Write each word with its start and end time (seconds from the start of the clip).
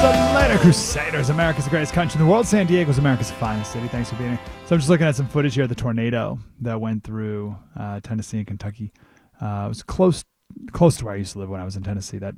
Salina 0.00 0.58
Crusaders, 0.58 1.28
America's 1.28 1.64
the 1.64 1.70
greatest 1.70 1.92
country 1.92 2.20
in 2.20 2.24
the 2.26 2.30
world. 2.30 2.46
San 2.46 2.66
Diego's 2.66 2.98
America's 2.98 3.30
finest 3.32 3.72
city. 3.72 3.88
Thanks 3.88 4.10
for 4.10 4.16
being 4.16 4.30
here. 4.30 4.40
So 4.66 4.74
I'm 4.74 4.78
just 4.78 4.88
looking 4.88 5.06
at 5.06 5.16
some 5.16 5.26
footage 5.26 5.54
here 5.54 5.64
of 5.64 5.68
the 5.68 5.74
tornado 5.74 6.38
that 6.60 6.80
went 6.80 7.02
through 7.02 7.56
uh, 7.76 7.98
Tennessee 8.00 8.38
and 8.38 8.46
Kentucky. 8.46 8.92
Uh, 9.40 9.64
it 9.66 9.68
was 9.68 9.82
close 9.82 10.24
close 10.70 10.96
to 10.98 11.04
where 11.04 11.14
I 11.14 11.16
used 11.16 11.32
to 11.32 11.40
live 11.40 11.48
when 11.48 11.60
I 11.60 11.64
was 11.64 11.76
in 11.76 11.82
Tennessee. 11.82 12.18
That 12.18 12.34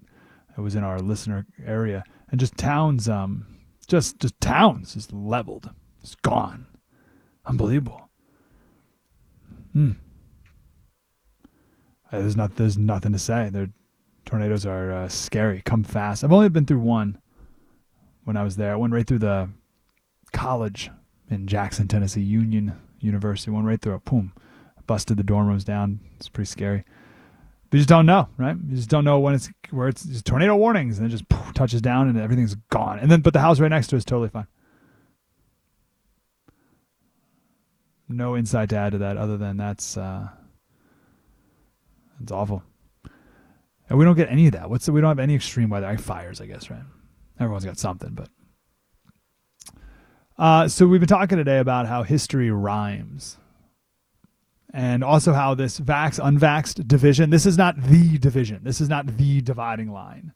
it 0.57 0.61
was 0.61 0.75
in 0.75 0.85
our 0.85 0.99
listener 1.01 1.47
area, 1.65 2.03
and 2.31 2.41
just 2.41 2.57
towns, 2.57 3.09
um, 3.09 3.47
just 3.87 4.19
just 4.19 4.41
towns, 4.41 4.95
just 4.95 5.13
leveled, 5.13 5.69
it's 6.03 6.15
gone, 6.15 6.67
unbelievable. 7.45 8.09
Hmm. 9.75 9.93
Uh, 12.11 12.21
There's 12.21 12.37
not 12.37 12.57
there's 12.57 12.79
nothing 12.79 13.13
to 13.13 13.19
say. 13.19 13.51
They're 13.53 13.71
tornadoes 14.27 14.67
are 14.67 14.93
uh, 14.93 15.09
scary. 15.09 15.63
Come 15.65 15.85
fast. 15.85 16.23
I've 16.23 16.33
only 16.33 16.49
been 16.51 16.67
through 16.67 16.81
one 16.81 17.19
when 18.25 18.37
I 18.37 18.43
was 18.43 18.57
there. 18.57 18.73
I 18.73 18.77
went 18.77 18.93
right 18.93 19.07
through 19.07 19.21
the 19.21 19.49
college 20.33 20.91
in 21.31 21.47
Jackson, 21.47 21.89
Tennessee, 21.89 22.21
Union 22.21 22.79
University. 23.01 23.51
Went 23.51 23.67
right 23.67 23.81
through 23.81 23.95
it. 23.95 24.05
Boom. 24.05 24.33
Busted 24.87 25.17
the 25.17 25.23
dorm 25.23 25.47
rooms 25.47 25.65
down. 25.65 26.01
It's 26.17 26.29
pretty 26.29 26.49
scary. 26.49 26.85
You 27.73 27.81
just 27.81 27.89
don't 27.89 28.07
know, 28.07 28.29
right? 28.39 28.57
You 28.69 28.77
just 28.77 28.89
don't 28.89 29.05
know 29.05 29.19
when 29.19 29.35
it's 29.35 29.51
where 29.71 29.89
it's 29.89 30.05
just 30.05 30.25
tornado 30.25 30.57
warnings 30.57 30.99
and 30.99 31.07
it 31.07 31.11
just 31.11 31.29
poof, 31.29 31.53
touches 31.53 31.83
down 31.83 32.09
and 32.09 32.19
everything's 32.19 32.55
gone. 32.71 32.99
And 32.99 33.11
then 33.11 33.21
but 33.21 33.33
the 33.33 33.41
house 33.41 33.61
right 33.61 33.69
next 33.69 33.89
to 33.89 33.97
it 33.97 33.99
is 33.99 34.05
totally 34.07 34.29
fine. 34.29 34.47
No 38.09 38.37
insight 38.37 38.71
to 38.71 38.77
add 38.77 38.93
to 38.93 38.99
that 38.99 39.17
other 39.17 39.37
than 39.37 39.57
that's 39.57 39.97
uh 39.97 40.29
it's 42.23 42.33
awful. 42.33 42.63
And 43.89 43.99
we 43.99 44.05
don't 44.05 44.17
get 44.17 44.29
any 44.31 44.47
of 44.47 44.53
that. 44.53 44.69
What's 44.69 44.87
the, 44.87 44.93
we 44.93 45.01
don't 45.01 45.09
have 45.11 45.19
any 45.19 45.35
extreme 45.35 45.71
weather. 45.71 45.87
Like 45.87 46.01
fires, 46.01 46.41
I 46.41 46.47
guess, 46.47 46.71
right? 46.71 46.83
Everyone's 47.39 47.65
got 47.65 47.79
something, 47.79 48.15
but 48.15 48.29
uh, 50.39 50.69
so 50.69 50.87
we've 50.87 51.01
been 51.01 51.09
talking 51.09 51.39
today 51.39 51.59
about 51.59 51.87
how 51.87 52.03
history 52.03 52.51
rhymes, 52.51 53.39
and 54.75 55.03
also 55.03 55.33
how 55.33 55.55
this 55.55 55.81
vax 55.81 56.19
unvaxed 56.23 56.87
division. 56.87 57.31
This 57.31 57.47
is 57.47 57.57
not 57.57 57.81
the 57.81 58.19
division. 58.19 58.61
This 58.63 58.81
is 58.81 58.89
not 58.89 59.07
the 59.19 59.41
dividing 59.41 59.91
line. 59.91 60.33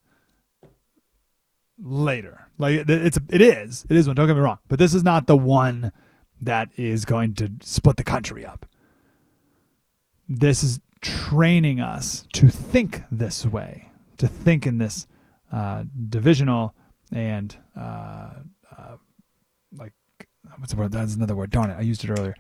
Later, 1.82 2.46
like 2.58 2.74
it- 2.80 2.90
it's 2.90 3.18
it 3.30 3.40
is 3.40 3.86
it 3.88 3.96
is 3.96 4.06
one. 4.06 4.14
Don't 4.16 4.26
get 4.26 4.36
me 4.36 4.40
wrong, 4.42 4.58
but 4.68 4.78
this 4.78 4.94
is 4.94 5.02
not 5.02 5.26
the 5.26 5.36
one 5.36 5.92
that 6.42 6.68
is 6.76 7.04
going 7.04 7.34
to 7.34 7.50
split 7.62 7.96
the 7.96 8.04
country 8.04 8.44
up. 8.44 8.66
This 10.28 10.62
is 10.62 10.80
training 11.00 11.80
us 11.80 12.26
to 12.34 12.48
think 12.48 13.02
this 13.10 13.46
way, 13.46 13.90
to 14.18 14.28
think 14.28 14.66
in 14.66 14.78
this 14.78 15.06
uh, 15.52 15.84
divisional 16.08 16.74
and 17.12 17.56
uh, 17.76 18.30
uh, 18.76 18.96
like 19.76 19.92
what's 20.58 20.72
the 20.72 20.78
word? 20.78 20.92
That's 20.92 21.14
another 21.14 21.36
word. 21.36 21.50
Darn 21.50 21.70
it, 21.70 21.78
I 21.78 21.82
used 21.82 22.04
it 22.04 22.10
earlier. 22.10 22.34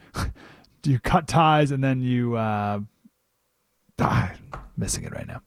Do 0.82 0.90
you 0.90 0.98
cut 0.98 1.26
ties 1.26 1.70
and 1.70 1.82
then 1.82 2.00
you 2.00 2.36
uh, 2.36 2.80
ah, 4.00 4.32
missing 4.76 5.04
it 5.04 5.12
right 5.12 5.26
now. 5.26 5.42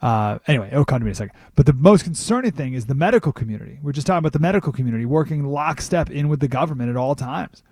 Uh, 0.00 0.38
anyway, 0.46 0.68
it'll 0.72 0.84
come 0.84 1.00
to 1.00 1.04
me 1.04 1.10
in 1.10 1.12
a 1.12 1.16
second. 1.16 1.36
But 1.54 1.66
the 1.66 1.74
most 1.74 2.04
concerning 2.04 2.52
thing 2.52 2.72
is 2.72 2.86
the 2.86 2.94
medical 2.94 3.32
community. 3.32 3.78
We're 3.82 3.92
just 3.92 4.06
talking 4.06 4.18
about 4.18 4.32
the 4.32 4.38
medical 4.38 4.72
community 4.72 5.04
working 5.04 5.44
lockstep 5.44 6.10
in 6.10 6.28
with 6.28 6.40
the 6.40 6.48
government 6.48 6.88
at 6.90 6.96
all 6.96 7.14
times. 7.14 7.62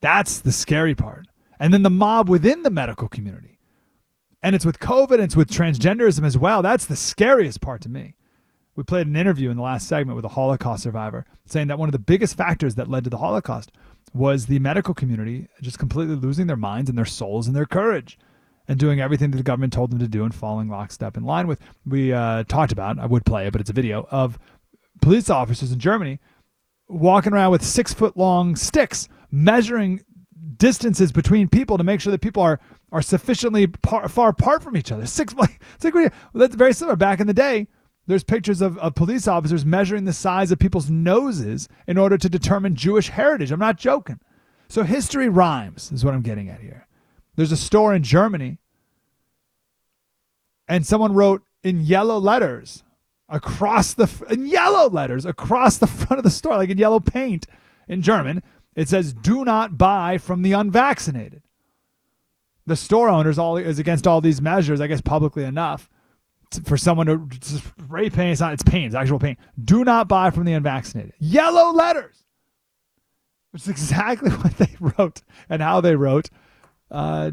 That's 0.00 0.40
the 0.40 0.52
scary 0.52 0.94
part. 0.94 1.26
And 1.58 1.72
then 1.74 1.82
the 1.82 1.90
mob 1.90 2.28
within 2.28 2.62
the 2.62 2.70
medical 2.70 3.08
community. 3.08 3.55
And 4.46 4.54
it's 4.54 4.64
with 4.64 4.78
COVID 4.78 5.14
and 5.14 5.24
it's 5.24 5.34
with 5.34 5.50
transgenderism 5.50 6.24
as 6.24 6.38
well. 6.38 6.62
That's 6.62 6.86
the 6.86 6.94
scariest 6.94 7.60
part 7.60 7.80
to 7.80 7.88
me. 7.88 8.14
We 8.76 8.84
played 8.84 9.08
an 9.08 9.16
interview 9.16 9.50
in 9.50 9.56
the 9.56 9.62
last 9.64 9.88
segment 9.88 10.14
with 10.14 10.24
a 10.24 10.28
Holocaust 10.28 10.84
survivor 10.84 11.26
saying 11.46 11.66
that 11.66 11.80
one 11.80 11.88
of 11.88 11.92
the 11.92 11.98
biggest 11.98 12.36
factors 12.36 12.76
that 12.76 12.88
led 12.88 13.02
to 13.02 13.10
the 13.10 13.18
Holocaust 13.18 13.72
was 14.14 14.46
the 14.46 14.60
medical 14.60 14.94
community 14.94 15.48
just 15.62 15.80
completely 15.80 16.14
losing 16.14 16.46
their 16.46 16.54
minds 16.54 16.88
and 16.88 16.96
their 16.96 17.04
souls 17.04 17.48
and 17.48 17.56
their 17.56 17.66
courage 17.66 18.20
and 18.68 18.78
doing 18.78 19.00
everything 19.00 19.32
that 19.32 19.36
the 19.36 19.42
government 19.42 19.72
told 19.72 19.90
them 19.90 19.98
to 19.98 20.06
do 20.06 20.22
and 20.22 20.32
falling 20.32 20.68
lockstep 20.68 21.16
in 21.16 21.24
line 21.24 21.48
with. 21.48 21.58
We 21.84 22.12
uh, 22.12 22.44
talked 22.44 22.70
about, 22.70 23.00
I 23.00 23.06
would 23.06 23.26
play 23.26 23.48
it, 23.48 23.50
but 23.50 23.60
it's 23.60 23.70
a 23.70 23.72
video 23.72 24.06
of 24.12 24.38
police 25.02 25.28
officers 25.28 25.72
in 25.72 25.80
Germany 25.80 26.20
walking 26.86 27.32
around 27.32 27.50
with 27.50 27.64
six 27.64 27.92
foot 27.92 28.16
long 28.16 28.54
sticks 28.54 29.08
measuring 29.32 30.04
distances 30.56 31.10
between 31.10 31.48
people 31.48 31.76
to 31.78 31.82
make 31.82 32.00
sure 32.00 32.12
that 32.12 32.20
people 32.20 32.44
are 32.44 32.60
are 32.92 33.02
sufficiently 33.02 33.66
par, 33.66 34.08
far 34.08 34.30
apart 34.30 34.62
from 34.62 34.76
each 34.76 34.92
other. 34.92 35.06
Six, 35.06 35.34
like, 35.34 35.60
well, 35.82 36.10
that's 36.34 36.54
very 36.54 36.72
similar. 36.72 36.96
Back 36.96 37.20
in 37.20 37.26
the 37.26 37.34
day, 37.34 37.66
there's 38.06 38.24
pictures 38.24 38.60
of, 38.60 38.78
of 38.78 38.94
police 38.94 39.26
officers 39.26 39.64
measuring 39.64 40.04
the 40.04 40.12
size 40.12 40.52
of 40.52 40.58
people's 40.58 40.88
noses 40.88 41.68
in 41.86 41.98
order 41.98 42.16
to 42.16 42.28
determine 42.28 42.76
Jewish 42.76 43.08
heritage. 43.08 43.50
I'm 43.50 43.58
not 43.58 43.76
joking. 43.78 44.20
So 44.68 44.82
history 44.82 45.28
rhymes 45.28 45.90
is 45.92 46.04
what 46.04 46.14
I'm 46.14 46.22
getting 46.22 46.48
at 46.48 46.60
here. 46.60 46.86
There's 47.34 47.52
a 47.52 47.56
store 47.56 47.94
in 47.94 48.02
Germany, 48.02 48.58
and 50.68 50.86
someone 50.86 51.12
wrote 51.12 51.42
in 51.62 51.80
yellow 51.80 52.18
letters 52.18 52.82
across 53.28 53.94
the 53.94 54.08
in 54.30 54.46
yellow 54.46 54.88
letters 54.88 55.26
across 55.26 55.78
the 55.78 55.86
front 55.86 56.18
of 56.18 56.24
the 56.24 56.30
store, 56.30 56.56
like 56.56 56.70
in 56.70 56.78
yellow 56.78 57.00
paint 57.00 57.46
in 57.88 58.02
German. 58.02 58.42
It 58.74 58.88
says, 58.88 59.12
"Do 59.12 59.44
not 59.44 59.78
buy 59.78 60.18
from 60.18 60.42
the 60.42 60.52
unvaccinated." 60.52 61.42
The 62.66 62.76
store 62.76 63.08
owners 63.08 63.38
all 63.38 63.56
is 63.56 63.78
against 63.78 64.06
all 64.06 64.20
these 64.20 64.42
measures, 64.42 64.80
I 64.80 64.86
guess, 64.86 65.00
publicly 65.00 65.44
enough 65.44 65.88
for 66.64 66.76
someone 66.76 67.06
to 67.28 67.48
spray 67.48 68.10
paint. 68.10 68.32
It's 68.32 68.40
not; 68.40 68.52
it's 68.52 68.62
paint, 68.62 68.86
it's 68.86 68.94
actual 68.94 69.18
paint. 69.18 69.38
Do 69.62 69.84
not 69.84 70.08
buy 70.08 70.30
from 70.30 70.44
the 70.44 70.52
unvaccinated. 70.52 71.14
Yellow 71.18 71.72
letters, 71.72 72.24
which 73.50 73.62
is 73.62 73.68
exactly 73.68 74.30
what 74.42 74.56
they 74.58 74.74
wrote 74.80 75.22
and 75.48 75.62
how 75.62 75.80
they 75.80 75.96
wrote 75.96 76.30
uh, 76.90 77.30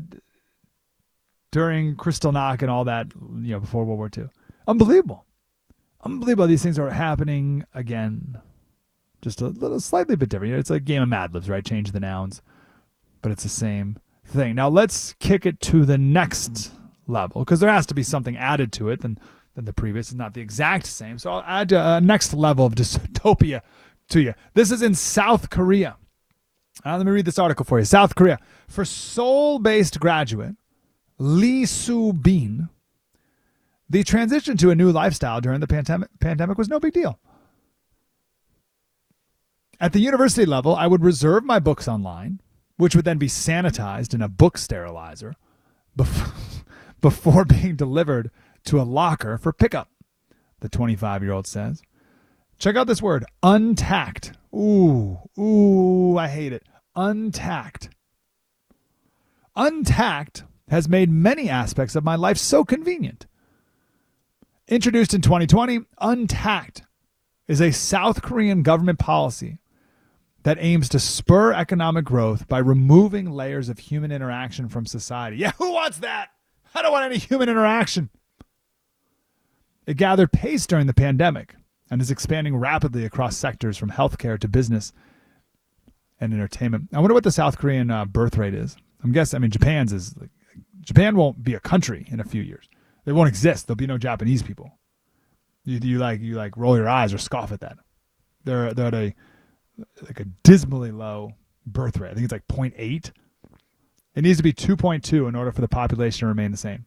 during 1.52 1.96
Kristallnacht 1.96 2.62
and 2.62 2.70
all 2.70 2.86
that. 2.86 3.08
You 3.16 3.54
know, 3.54 3.60
before 3.60 3.86
World 3.86 3.98
War 3.98 4.10
II. 4.16 4.30
Unbelievable, 4.68 5.26
unbelievable. 6.04 6.48
These 6.48 6.64
things 6.64 6.80
are 6.80 6.90
happening 6.90 7.66
again 7.74 8.38
just 9.24 9.42
a 9.42 9.48
little 9.48 9.80
slightly 9.80 10.16
bit 10.16 10.30
different. 10.30 10.54
It's 10.54 10.70
a 10.70 10.80
game 10.80 11.02
of 11.02 11.10
Mad 11.10 11.34
Libs, 11.34 11.50
right? 11.50 11.66
Change 11.66 11.92
the 11.92 12.00
nouns, 12.00 12.42
but 13.22 13.32
it's 13.32 13.44
the 13.44 13.50
same 13.50 13.98
thing. 14.34 14.56
Now 14.56 14.70
let's 14.70 15.14
kick 15.20 15.46
it 15.46 15.62
to 15.62 15.86
the 15.86 15.98
next 15.98 16.72
level 17.08 17.42
because 17.42 17.60
there 17.60 17.72
has 17.72 17.86
to 17.88 17.94
be 17.94 18.04
something 18.04 18.36
added 18.38 18.72
to 18.74 18.90
it 18.90 19.02
than 19.02 19.18
than 19.56 19.66
the 19.66 19.74
previous. 19.74 20.10
It's 20.10 20.18
not 20.18 20.34
the 20.34 20.42
exact 20.42 20.86
same, 20.88 21.20
so 21.20 21.32
I'll 21.32 21.44
add 21.46 21.72
a 21.72 22.02
next 22.02 22.34
level 22.34 22.66
of 22.66 22.76
dystopia 22.76 23.62
to 24.10 24.22
you. 24.22 24.34
This 24.54 24.72
is 24.72 24.82
in 24.82 24.96
South 24.96 25.50
Korea. 25.50 25.98
Uh, 26.86 26.98
let 26.98 27.06
me 27.06 27.12
read 27.12 27.26
this 27.26 27.38
article 27.38 27.64
for 27.64 27.78
you. 27.78 27.86
South 27.86 28.16
Korea 28.16 28.40
for 28.68 28.84
Seoul-based 28.84 30.00
graduate 30.00 30.56
Lee 31.20 31.66
Soo 31.66 32.14
Bin. 32.14 32.70
The 33.90 34.04
transition 34.04 34.58
to 34.58 34.72
a 34.72 34.76
new 34.76 34.92
lifestyle 34.92 35.40
during 35.40 35.60
the 35.60 35.68
pandemic 36.20 36.58
was 36.58 36.68
no 36.68 36.80
big 36.80 36.94
deal. 36.94 37.20
At 39.80 39.94
the 39.94 40.00
university 40.00 40.46
level, 40.46 40.76
I 40.76 40.88
would 40.88 41.04
reserve 41.04 41.44
my 41.44 41.60
books 41.60 41.88
online, 41.88 42.42
which 42.78 42.96
would 42.96 43.06
then 43.06 43.18
be 43.18 43.28
sanitized 43.28 44.14
in 44.14 44.22
a 44.22 44.28
book 44.28 44.58
sterilizer 44.58 45.36
bef- 45.98 46.64
before 47.02 47.46
being 47.46 47.76
delivered 47.76 48.32
to 48.66 48.80
a 48.80 48.84
locker 48.84 49.38
for 49.38 49.54
pickup, 49.54 49.90
the 50.62 50.70
25 50.70 51.24
year 51.24 51.34
old 51.34 51.48
says. 51.48 51.82
Check 52.58 52.76
out 52.76 52.88
this 52.88 53.02
word 53.02 53.26
untact. 53.44 54.36
Ooh, 54.54 55.20
ooh, 55.38 56.18
I 56.18 56.28
hate 56.28 56.54
it. 56.54 56.64
Untact. 56.96 57.90
Untact 59.58 60.44
has 60.70 60.88
made 60.88 61.12
many 61.12 61.50
aspects 61.50 61.96
of 61.96 62.04
my 62.04 62.16
life 62.16 62.38
so 62.38 62.64
convenient. 62.64 63.26
Introduced 64.68 65.14
in 65.14 65.22
2020, 65.22 65.82
Untact 66.02 66.82
is 67.48 67.60
a 67.60 67.72
South 67.72 68.22
Korean 68.22 68.64
government 68.64 68.98
policy 68.98 69.60
that 70.44 70.58
aims 70.60 70.90
to 70.90 71.00
spur 71.00 71.54
economic 71.54 72.06
growth 72.06 72.48
by 72.48 72.60
removing 72.60 73.32
layers 73.32 73.70
of 73.70 73.80
human 73.80 74.12
interaction 74.12 74.70
from 74.70 74.86
society. 74.86 75.38
Yeah, 75.38 75.52
who 75.58 75.72
wants 75.72 76.00
that? 76.00 76.30
I 76.76 76.82
don't 76.82 76.92
want 76.92 77.06
any 77.06 77.18
human 77.18 77.50
interaction. 77.50 78.10
It 79.86 79.98
gathered 79.98 80.32
pace 80.32 80.66
during 80.66 80.88
the 80.88 80.94
pandemic 80.94 81.56
and 81.90 82.02
is 82.02 82.12
expanding 82.12 82.56
rapidly 82.56 83.06
across 83.06 83.38
sectors 83.38 83.78
from 83.78 83.92
healthcare 83.92 84.40
to 84.40 84.48
business 84.48 84.94
and 86.20 86.34
entertainment. 86.34 86.90
I 86.94 87.00
wonder 87.00 87.14
what 87.14 87.24
the 87.24 87.32
South 87.32 87.58
Korean 87.58 87.92
uh, 87.92 88.06
birth 88.06 88.38
rate 88.38 88.54
is. 88.54 88.78
I'm 89.04 89.12
guessing. 89.12 89.38
I 89.38 89.40
mean, 89.40 89.52
Japan's 89.52 89.92
is 89.92 90.16
like, 90.18 90.30
Japan 90.82 91.16
won't 91.16 91.44
be 91.44 91.54
a 91.54 91.60
country 91.60 92.08
in 92.10 92.20
a 92.20 92.24
few 92.24 92.42
years. 92.42 92.70
They 93.06 93.12
won't 93.12 93.28
exist. 93.28 93.68
There'll 93.68 93.76
be 93.76 93.88
no 93.88 93.98
Japanese 93.98 94.42
people. 94.42 94.72
You, 95.66 95.80
you 95.82 95.98
like 95.98 96.22
you 96.22 96.36
like 96.36 96.58
roll 96.58 96.78
your 96.78 96.90
eyes 96.90 97.14
or 97.14 97.18
scoff 97.18 97.52
at 97.52 97.62
that. 97.62 97.78
They're 98.44 98.74
they're 98.74 98.88
at 98.88 98.94
a 98.94 99.14
like 100.02 100.20
a 100.20 100.26
dismally 100.44 100.92
low 100.92 101.34
birth 101.66 101.98
rate. 101.98 102.12
I 102.12 102.14
think 102.14 102.26
it's 102.26 102.34
like 102.34 102.48
0.8. 102.48 103.12
It 104.16 104.22
needs 104.22 104.38
to 104.38 104.44
be 104.44 104.54
2.2 104.54 105.28
in 105.28 105.36
order 105.36 105.52
for 105.52 105.62
the 105.62 105.68
population 105.68 106.20
to 106.22 106.28
remain 106.28 106.52
the 106.52 106.58
same. 106.58 106.86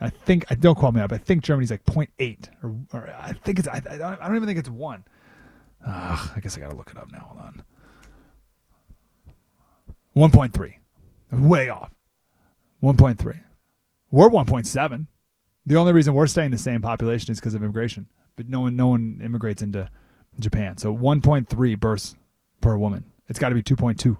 I 0.00 0.08
think 0.08 0.46
I 0.50 0.54
don't 0.54 0.78
call 0.78 0.92
me 0.92 1.00
up. 1.00 1.12
I 1.12 1.18
think 1.18 1.42
Germany's 1.42 1.70
like 1.70 1.84
0.8 1.84 2.48
or, 2.62 2.74
or 2.92 3.14
I 3.18 3.32
think 3.32 3.58
it's 3.58 3.68
I, 3.68 3.76
I 3.76 4.26
don't 4.26 4.36
even 4.36 4.46
think 4.46 4.58
it's 4.58 4.70
one. 4.70 5.04
Uh, 5.86 6.28
I 6.36 6.40
guess 6.40 6.56
I 6.56 6.60
got 6.60 6.70
to 6.70 6.76
look 6.76 6.90
it 6.90 6.96
up 6.96 7.10
now. 7.12 7.30
Hold 7.30 7.40
on. 7.40 7.64
1.3. 10.30 10.74
Way 11.32 11.68
off. 11.68 11.92
1.3. 12.82 13.40
We're 14.10 14.28
1.7. 14.28 15.06
The 15.66 15.76
only 15.76 15.92
reason 15.92 16.14
we're 16.14 16.26
staying 16.26 16.50
the 16.50 16.58
same 16.58 16.80
population 16.80 17.30
is 17.30 17.38
because 17.38 17.54
of 17.54 17.62
immigration. 17.62 18.08
But 18.36 18.48
no 18.48 18.60
one 18.60 18.76
no 18.76 18.88
one 18.88 19.20
immigrates 19.22 19.60
into 19.60 19.90
Japan. 20.38 20.78
So 20.78 20.96
1.3 20.96 21.78
births 21.78 22.16
per 22.60 22.76
woman. 22.76 23.04
It's 23.28 23.38
got 23.38 23.50
to 23.50 23.54
be 23.54 23.62
2.2. 23.62 24.16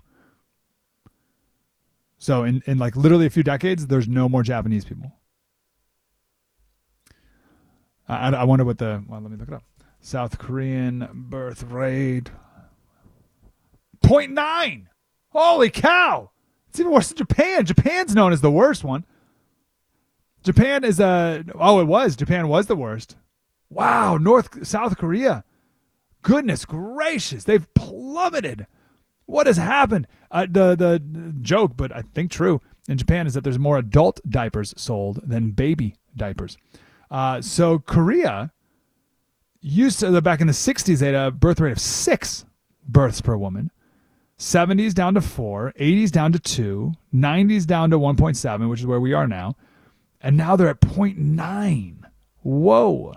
So 2.18 2.44
in, 2.44 2.62
in 2.66 2.78
like 2.78 2.96
literally 2.96 3.26
a 3.26 3.30
few 3.30 3.42
decades, 3.42 3.86
there's 3.86 4.06
no 4.06 4.28
more 4.28 4.42
Japanese 4.42 4.84
people. 4.84 5.12
I, 8.08 8.30
I 8.30 8.44
wonder 8.44 8.64
what 8.64 8.78
the 8.78 9.02
well. 9.08 9.20
Let 9.20 9.30
me 9.30 9.36
look 9.36 9.48
it 9.48 9.54
up. 9.54 9.64
South 10.00 10.38
Korean 10.38 11.08
birth 11.12 11.62
rate. 11.62 12.30
0.9. 14.02 14.86
Holy 15.30 15.70
cow! 15.70 16.30
It's 16.68 16.80
even 16.80 16.92
worse 16.92 17.08
than 17.08 17.18
Japan. 17.18 17.64
Japan's 17.64 18.14
known 18.14 18.32
as 18.32 18.40
the 18.40 18.50
worst 18.50 18.82
one. 18.82 19.04
Japan 20.42 20.84
is 20.84 20.98
a 20.98 21.44
oh, 21.54 21.80
it 21.80 21.84
was 21.84 22.16
Japan 22.16 22.48
was 22.48 22.66
the 22.66 22.76
worst. 22.76 23.16
Wow, 23.68 24.16
North 24.16 24.66
South 24.66 24.96
Korea. 24.98 25.44
Goodness 26.22 26.64
gracious, 26.64 27.44
they've 27.44 27.72
plummeted. 27.74 28.66
What 29.26 29.46
has 29.46 29.56
happened? 29.56 30.06
Uh, 30.30 30.46
the 30.50 30.76
the 30.76 31.02
joke, 31.40 31.76
but 31.76 31.94
I 31.94 32.02
think 32.02 32.30
true 32.30 32.60
in 32.88 32.98
Japan 32.98 33.26
is 33.26 33.34
that 33.34 33.44
there's 33.44 33.58
more 33.58 33.78
adult 33.78 34.20
diapers 34.28 34.74
sold 34.76 35.20
than 35.28 35.52
baby 35.52 35.96
diapers. 36.16 36.58
Uh, 37.10 37.40
so 37.40 37.78
Korea 37.78 38.52
used 39.60 40.00
to 40.00 40.20
back 40.20 40.40
in 40.40 40.46
the 40.46 40.52
60s 40.52 40.98
they 40.98 41.06
had 41.06 41.14
a 41.14 41.30
birth 41.30 41.60
rate 41.60 41.72
of 41.72 41.78
six 41.78 42.44
births 42.86 43.20
per 43.20 43.36
woman. 43.36 43.70
70s 44.38 44.94
down 44.94 45.14
to 45.14 45.20
four, 45.20 45.74
80s 45.78 46.10
down 46.10 46.32
to 46.32 46.38
two, 46.38 46.92
90s 47.14 47.66
down 47.66 47.90
to 47.90 47.98
1.7, 47.98 48.70
which 48.70 48.80
is 48.80 48.86
where 48.86 48.98
we 48.98 49.12
are 49.12 49.26
now, 49.26 49.54
and 50.22 50.34
now 50.34 50.56
they're 50.56 50.70
at 50.70 50.80
0.9. 50.80 51.96
Whoa. 52.42 53.12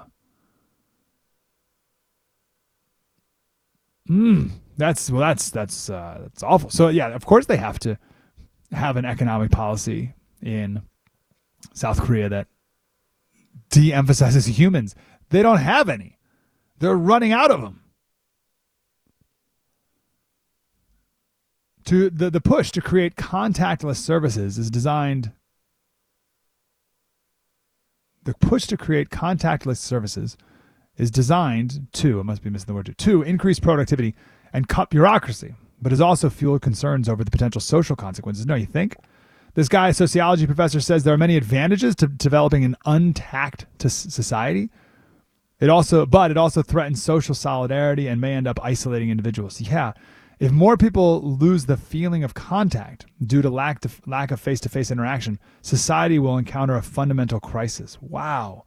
Hmm. 4.08 4.48
That's 4.78 5.10
well. 5.10 5.22
That's 5.22 5.50
that's 5.50 5.90
uh, 5.90 6.20
that's 6.22 6.44
awful. 6.44 6.70
So 6.70 6.88
yeah, 6.90 7.10
of 7.10 7.26
course 7.26 7.46
they 7.46 7.58
have 7.58 7.80
to 7.80 7.98
have 8.72 8.98
an 8.98 9.06
economic 9.06 9.52
policy 9.52 10.14
in 10.42 10.82
South 11.74 12.02
Korea 12.02 12.28
that 12.30 12.48
de-emphasizes 13.70 14.48
humans. 14.48 14.96
They 15.30 15.42
don't 15.42 15.58
have 15.58 15.90
any. 15.90 16.18
They're 16.80 16.96
running 16.96 17.32
out 17.32 17.52
of 17.52 17.62
them. 17.62 17.82
To 21.86 22.10
the, 22.10 22.30
the 22.30 22.42
push 22.42 22.72
to 22.72 22.82
create 22.82 23.16
contactless 23.16 23.98
services 23.98 24.58
is 24.58 24.72
designed 24.72 25.34
the 28.24 28.34
push 28.36 28.66
to 28.68 28.78
create 28.78 29.10
contactless 29.10 29.78
services 29.78 30.38
is 30.98 31.12
designed 31.12 31.88
to, 31.94 32.20
I 32.20 32.24
must 32.24 32.44
be 32.44 32.50
missing 32.50 32.68
the 32.68 32.74
word 32.74 32.86
to, 32.88 32.94
to 32.94 33.22
increase 33.24 33.60
productivity 33.60 34.16
and 34.52 34.68
cut 34.68 34.90
bureaucracy, 34.90 35.56
but 35.82 35.92
has 35.92 36.02
also 36.02 36.30
fueled 36.30 36.62
concerns 36.62 37.10
over 37.10 37.24
the 37.24 37.32
potential 37.32 37.62
social 37.62 37.96
consequences. 37.96 38.46
No, 38.46 38.56
you 38.56 38.66
think? 38.66 38.96
This 39.56 39.68
guy, 39.68 39.92
sociology 39.92 40.46
professor, 40.46 40.80
says 40.80 41.04
there 41.04 41.14
are 41.14 41.18
many 41.18 41.38
advantages 41.38 41.96
to 41.98 42.08
developing 42.08 42.64
an 42.64 42.76
untact 42.86 43.66
to 43.80 43.90
society. 43.90 44.70
It 45.60 45.70
also, 45.70 46.06
but 46.06 46.32
it 46.32 46.38
also 46.38 46.62
threatens 46.62 47.04
social 47.04 47.36
solidarity 47.36 48.08
and 48.08 48.20
may 48.20 48.34
end 48.34 48.48
up 48.48 48.60
isolating 48.64 49.10
individuals. 49.10 49.62
Yeah, 49.62 49.94
if 50.40 50.52
more 50.52 50.76
people 50.76 51.22
lose 51.22 51.66
the 51.66 51.78
feeling 51.78 52.24
of 52.24 52.34
contact 52.34 53.06
due 53.26 53.42
to 53.42 53.50
lack 53.50 53.80
to, 53.82 53.90
lack 54.08 54.32
of 54.32 54.42
face-to-face 54.42 54.92
interaction, 54.92 55.40
society 55.62 56.20
will 56.20 56.38
encounter 56.38 56.76
a 56.76 56.82
fundamental 56.82 57.40
crisis. 57.40 57.98
Wow, 58.02 58.66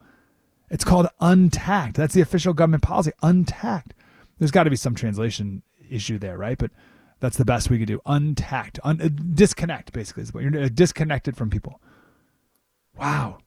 it's 0.71 0.85
called 0.85 1.09
untact. 1.21 1.95
That's 1.95 2.15
the 2.15 2.21
official 2.21 2.53
government 2.53 2.83
policy. 2.83 3.13
Untact. 3.23 3.93
There's 4.39 4.51
got 4.51 4.65
to 4.65 4.71
be 4.71 4.77
some 4.77 4.95
translation 4.95 5.63
issue 5.89 6.19
there, 6.19 6.37
right? 6.37 6.59
But 6.59 6.71
that's 7.21 7.39
the 7.39 7.45
best 7.45 7.71
we 7.71 7.79
could 7.79 7.89
do. 7.89 8.01
Untact, 8.07 8.79
un, 8.85 9.01
uh, 9.01 9.09
disconnect. 9.35 9.93
Basically, 9.93 10.23
is 10.23 10.35
what 10.35 10.43
you're 10.43 10.65
uh, 10.65 10.69
disconnected 10.73 11.37
from 11.37 11.51
people. 11.51 11.81
Wow, 12.99 13.39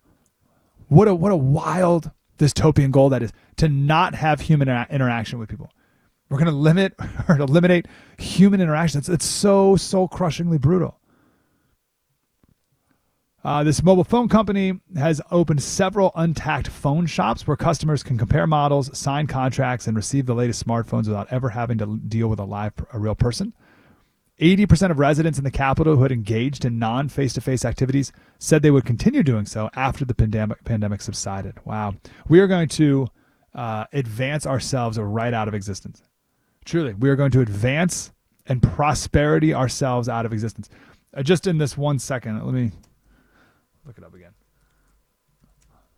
what 0.87 1.07
a 1.07 1.15
what 1.15 1.31
a 1.31 1.37
wild 1.37 2.11
dystopian 2.37 2.91
goal 2.91 3.09
that 3.09 3.21
is 3.21 3.33
to 3.57 3.67
not 3.67 4.15
have 4.15 4.41
human 4.41 4.69
interaction 4.89 5.39
with 5.39 5.49
people. 5.49 5.71
We're 6.29 6.37
going 6.37 6.51
to 6.51 6.51
limit 6.51 6.93
or 7.27 7.37
eliminate 7.37 7.87
human 8.17 8.61
interaction. 8.61 8.99
It's, 8.99 9.09
it's 9.09 9.25
so 9.25 9.75
so 9.75 10.07
crushingly 10.07 10.57
brutal. 10.57 10.98
Uh, 13.43 13.63
this 13.63 13.81
mobile 13.81 14.03
phone 14.03 14.27
company 14.27 14.79
has 14.97 15.21
opened 15.31 15.63
several 15.63 16.11
untact 16.11 16.67
phone 16.67 17.05
shops 17.05 17.47
where 17.47 17.55
customers 17.55 18.03
can 18.03 18.17
compare 18.17 18.45
models, 18.45 18.95
sign 18.97 19.27
contracts, 19.27 19.87
and 19.87 19.95
receive 19.95 20.25
the 20.25 20.35
latest 20.35 20.65
smartphones 20.65 21.07
without 21.07 21.31
ever 21.31 21.49
having 21.49 21.77
to 21.77 21.97
deal 22.07 22.27
with 22.27 22.39
a 22.39 22.43
live, 22.43 22.73
a 22.91 22.99
real 22.99 23.15
person. 23.15 23.53
80% 24.41 24.91
of 24.91 24.99
residents 24.99 25.37
in 25.37 25.43
the 25.43 25.51
capital 25.51 25.95
who 25.95 26.03
had 26.03 26.11
engaged 26.11 26.63
in 26.63 26.79
non 26.79 27.09
face 27.09 27.33
to 27.33 27.41
face 27.41 27.65
activities 27.65 28.11
said 28.39 28.61
they 28.61 28.71
would 28.71 28.85
continue 28.85 29.23
doing 29.23 29.45
so 29.45 29.69
after 29.75 30.05
the 30.05 30.13
pandemic, 30.13 30.63
pandemic 30.63 31.01
subsided. 31.01 31.55
Wow. 31.65 31.95
We 32.27 32.39
are 32.39 32.47
going 32.47 32.69
to 32.69 33.07
uh, 33.53 33.85
advance 33.91 34.45
ourselves 34.45 34.97
right 34.97 35.33
out 35.33 35.47
of 35.47 35.53
existence. 35.53 36.01
Truly, 36.65 36.93
we 36.93 37.09
are 37.09 37.15
going 37.15 37.31
to 37.31 37.41
advance 37.41 38.11
and 38.45 38.63
prosperity 38.63 39.53
ourselves 39.53 40.07
out 40.07 40.25
of 40.25 40.31
existence. 40.31 40.69
Uh, 41.13 41.23
just 41.23 41.47
in 41.47 41.57
this 41.57 41.77
one 41.77 41.99
second, 41.99 42.43
let 42.45 42.53
me 42.53 42.71
look 43.85 43.97
it 43.97 44.03
up 44.03 44.13
again. 44.13 44.31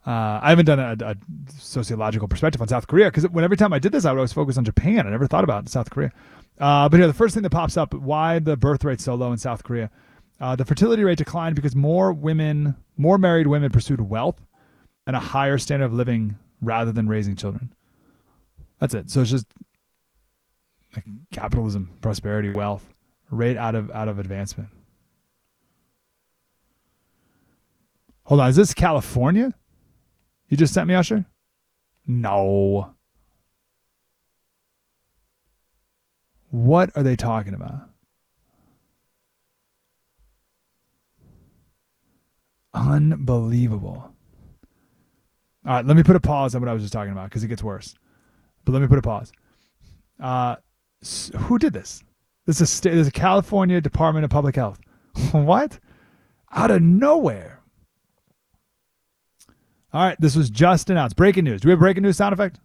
Uh, 0.05 0.39
I 0.41 0.49
haven't 0.49 0.65
done 0.65 0.79
a, 0.79 0.95
a, 1.05 1.15
sociological 1.59 2.27
perspective 2.27 2.59
on 2.59 2.67
South 2.67 2.87
Korea 2.87 3.05
because 3.05 3.27
when 3.29 3.43
every 3.43 3.57
time 3.57 3.71
I 3.71 3.77
did 3.77 3.91
this, 3.91 4.03
I 4.03 4.11
would 4.11 4.17
always 4.17 4.33
focus 4.33 4.57
on 4.57 4.65
Japan. 4.65 5.05
I 5.05 5.11
never 5.11 5.27
thought 5.27 5.43
about 5.43 5.69
South 5.69 5.91
Korea. 5.91 6.11
Uh, 6.59 6.89
but 6.89 6.97
here, 6.99 7.05
the 7.05 7.13
first 7.13 7.35
thing 7.35 7.43
that 7.43 7.51
pops 7.51 7.77
up: 7.77 7.93
why 7.93 8.39
the 8.39 8.57
birth 8.57 8.83
rate 8.83 8.99
so 8.99 9.13
low 9.13 9.31
in 9.31 9.37
South 9.37 9.63
Korea? 9.63 9.91
Uh, 10.39 10.55
the 10.55 10.65
fertility 10.65 11.03
rate 11.03 11.19
declined 11.19 11.55
because 11.55 11.75
more 11.75 12.13
women, 12.13 12.75
more 12.97 13.19
married 13.19 13.45
women, 13.45 13.69
pursued 13.69 14.01
wealth 14.01 14.41
and 15.05 15.15
a 15.15 15.19
higher 15.19 15.59
standard 15.59 15.85
of 15.85 15.93
living 15.93 16.35
rather 16.61 16.91
than 16.91 17.07
raising 17.07 17.35
children. 17.35 17.73
That's 18.79 18.95
it. 18.95 19.11
So 19.11 19.21
it's 19.21 19.29
just 19.29 19.45
like 20.95 21.05
capitalism, 21.31 21.91
prosperity, 22.01 22.49
wealth, 22.49 22.87
rate 23.29 23.57
out 23.57 23.75
of 23.75 23.91
out 23.91 24.07
of 24.07 24.17
advancement. 24.17 24.69
Hold 28.23 28.41
on, 28.41 28.49
is 28.49 28.55
this 28.55 28.73
California? 28.73 29.53
You 30.49 30.57
just 30.57 30.73
sent 30.73 30.87
me, 30.87 30.95
Usher? 30.95 31.25
No. 32.05 32.93
What 36.49 36.91
are 36.95 37.03
they 37.03 37.15
talking 37.15 37.53
about? 37.53 37.89
Unbelievable. 42.73 44.13
All 45.65 45.73
right, 45.73 45.85
let 45.85 45.95
me 45.95 46.03
put 46.03 46.15
a 46.15 46.19
pause 46.19 46.55
on 46.55 46.61
what 46.61 46.69
I 46.69 46.73
was 46.73 46.81
just 46.81 46.93
talking 46.93 47.11
about 47.11 47.29
because 47.29 47.43
it 47.43 47.47
gets 47.47 47.63
worse. 47.63 47.95
But 48.65 48.73
let 48.73 48.81
me 48.81 48.87
put 48.87 48.97
a 48.97 49.01
pause. 49.01 49.31
Uh, 50.19 50.55
who 51.37 51.57
did 51.57 51.73
this? 51.73 52.03
This 52.45 52.59
is, 52.61 52.79
this 52.81 52.93
is 52.93 53.09
California 53.11 53.79
Department 53.79 54.25
of 54.25 54.31
Public 54.31 54.55
Health. 54.55 54.79
what? 55.31 55.79
Out 56.51 56.71
of 56.71 56.81
nowhere. 56.81 57.60
All 59.93 60.03
right, 60.03 60.19
this 60.19 60.35
was 60.35 60.49
just 60.49 60.89
announced. 60.89 61.15
Breaking 61.15 61.43
news. 61.43 61.61
Do 61.61 61.67
we 61.67 61.71
have 61.71 61.79
breaking 61.79 62.03
news 62.03 62.17
sound 62.17 62.33
effect? 62.33 62.59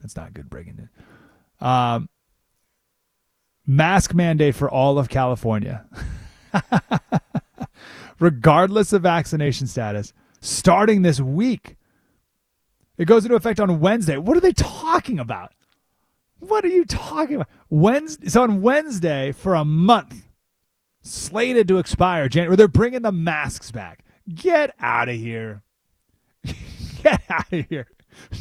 That's 0.00 0.16
not 0.16 0.34
good 0.34 0.50
breaking 0.50 0.76
news. 0.76 0.88
Um, 1.60 2.08
mask 3.66 4.14
mandate 4.14 4.54
for 4.54 4.70
all 4.70 4.98
of 4.98 5.08
California, 5.08 5.84
regardless 8.18 8.92
of 8.92 9.02
vaccination 9.02 9.66
status, 9.66 10.12
starting 10.40 11.02
this 11.02 11.20
week. 11.20 11.76
It 12.98 13.06
goes 13.06 13.24
into 13.24 13.36
effect 13.36 13.60
on 13.60 13.80
Wednesday. 13.80 14.16
What 14.16 14.36
are 14.36 14.40
they 14.40 14.52
talking 14.52 15.18
about? 15.18 15.52
What 16.38 16.64
are 16.64 16.68
you 16.68 16.84
talking 16.84 17.36
about? 17.36 17.48
Wednesday, 17.68 18.28
so 18.28 18.42
on 18.42 18.62
Wednesday 18.62 19.32
for 19.32 19.54
a 19.54 19.64
month, 19.64 20.25
slated 21.06 21.68
to 21.68 21.78
expire. 21.78 22.28
January, 22.28 22.56
they're 22.56 22.68
bringing 22.68 23.02
the 23.02 23.12
masks 23.12 23.70
back. 23.70 24.04
Get 24.32 24.74
out 24.80 25.08
of 25.08 25.16
here. 25.16 25.62
Get 27.02 27.22
out 27.28 27.52
of 27.52 27.66
here. 27.68 27.86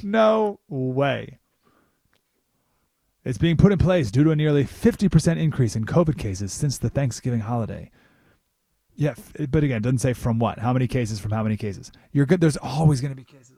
No 0.04 0.60
way. 0.68 1.40
It's 3.24 3.38
being 3.40 3.58
put 3.58 3.72
in 3.72 3.80
place 3.80 4.12
due 4.12 4.24
to 4.24 4.32
a 4.32 4.36
nearly 4.36 4.64
50% 4.64 5.38
increase 5.38 5.76
in 5.76 5.86
COVID 5.86 6.18
cases 6.18 6.54
since 6.54 6.78
the 6.78 6.90
Thanksgiving 6.90 7.40
holiday. 7.40 7.90
Yeah, 8.96 9.16
but 9.50 9.64
again, 9.64 9.78
it 9.78 9.84
doesn't 9.84 9.98
say 9.98 10.14
from 10.14 10.40
what. 10.40 10.60
How 10.60 10.72
many 10.72 10.88
cases 10.88 11.20
from 11.20 11.32
how 11.32 11.44
many 11.44 11.58
cases? 11.58 11.92
You're 12.12 12.26
good. 12.26 12.40
There's 12.40 12.58
always 12.58 13.02
going 13.02 13.12
to 13.12 13.16
be 13.16 13.26
cases. 13.26 13.58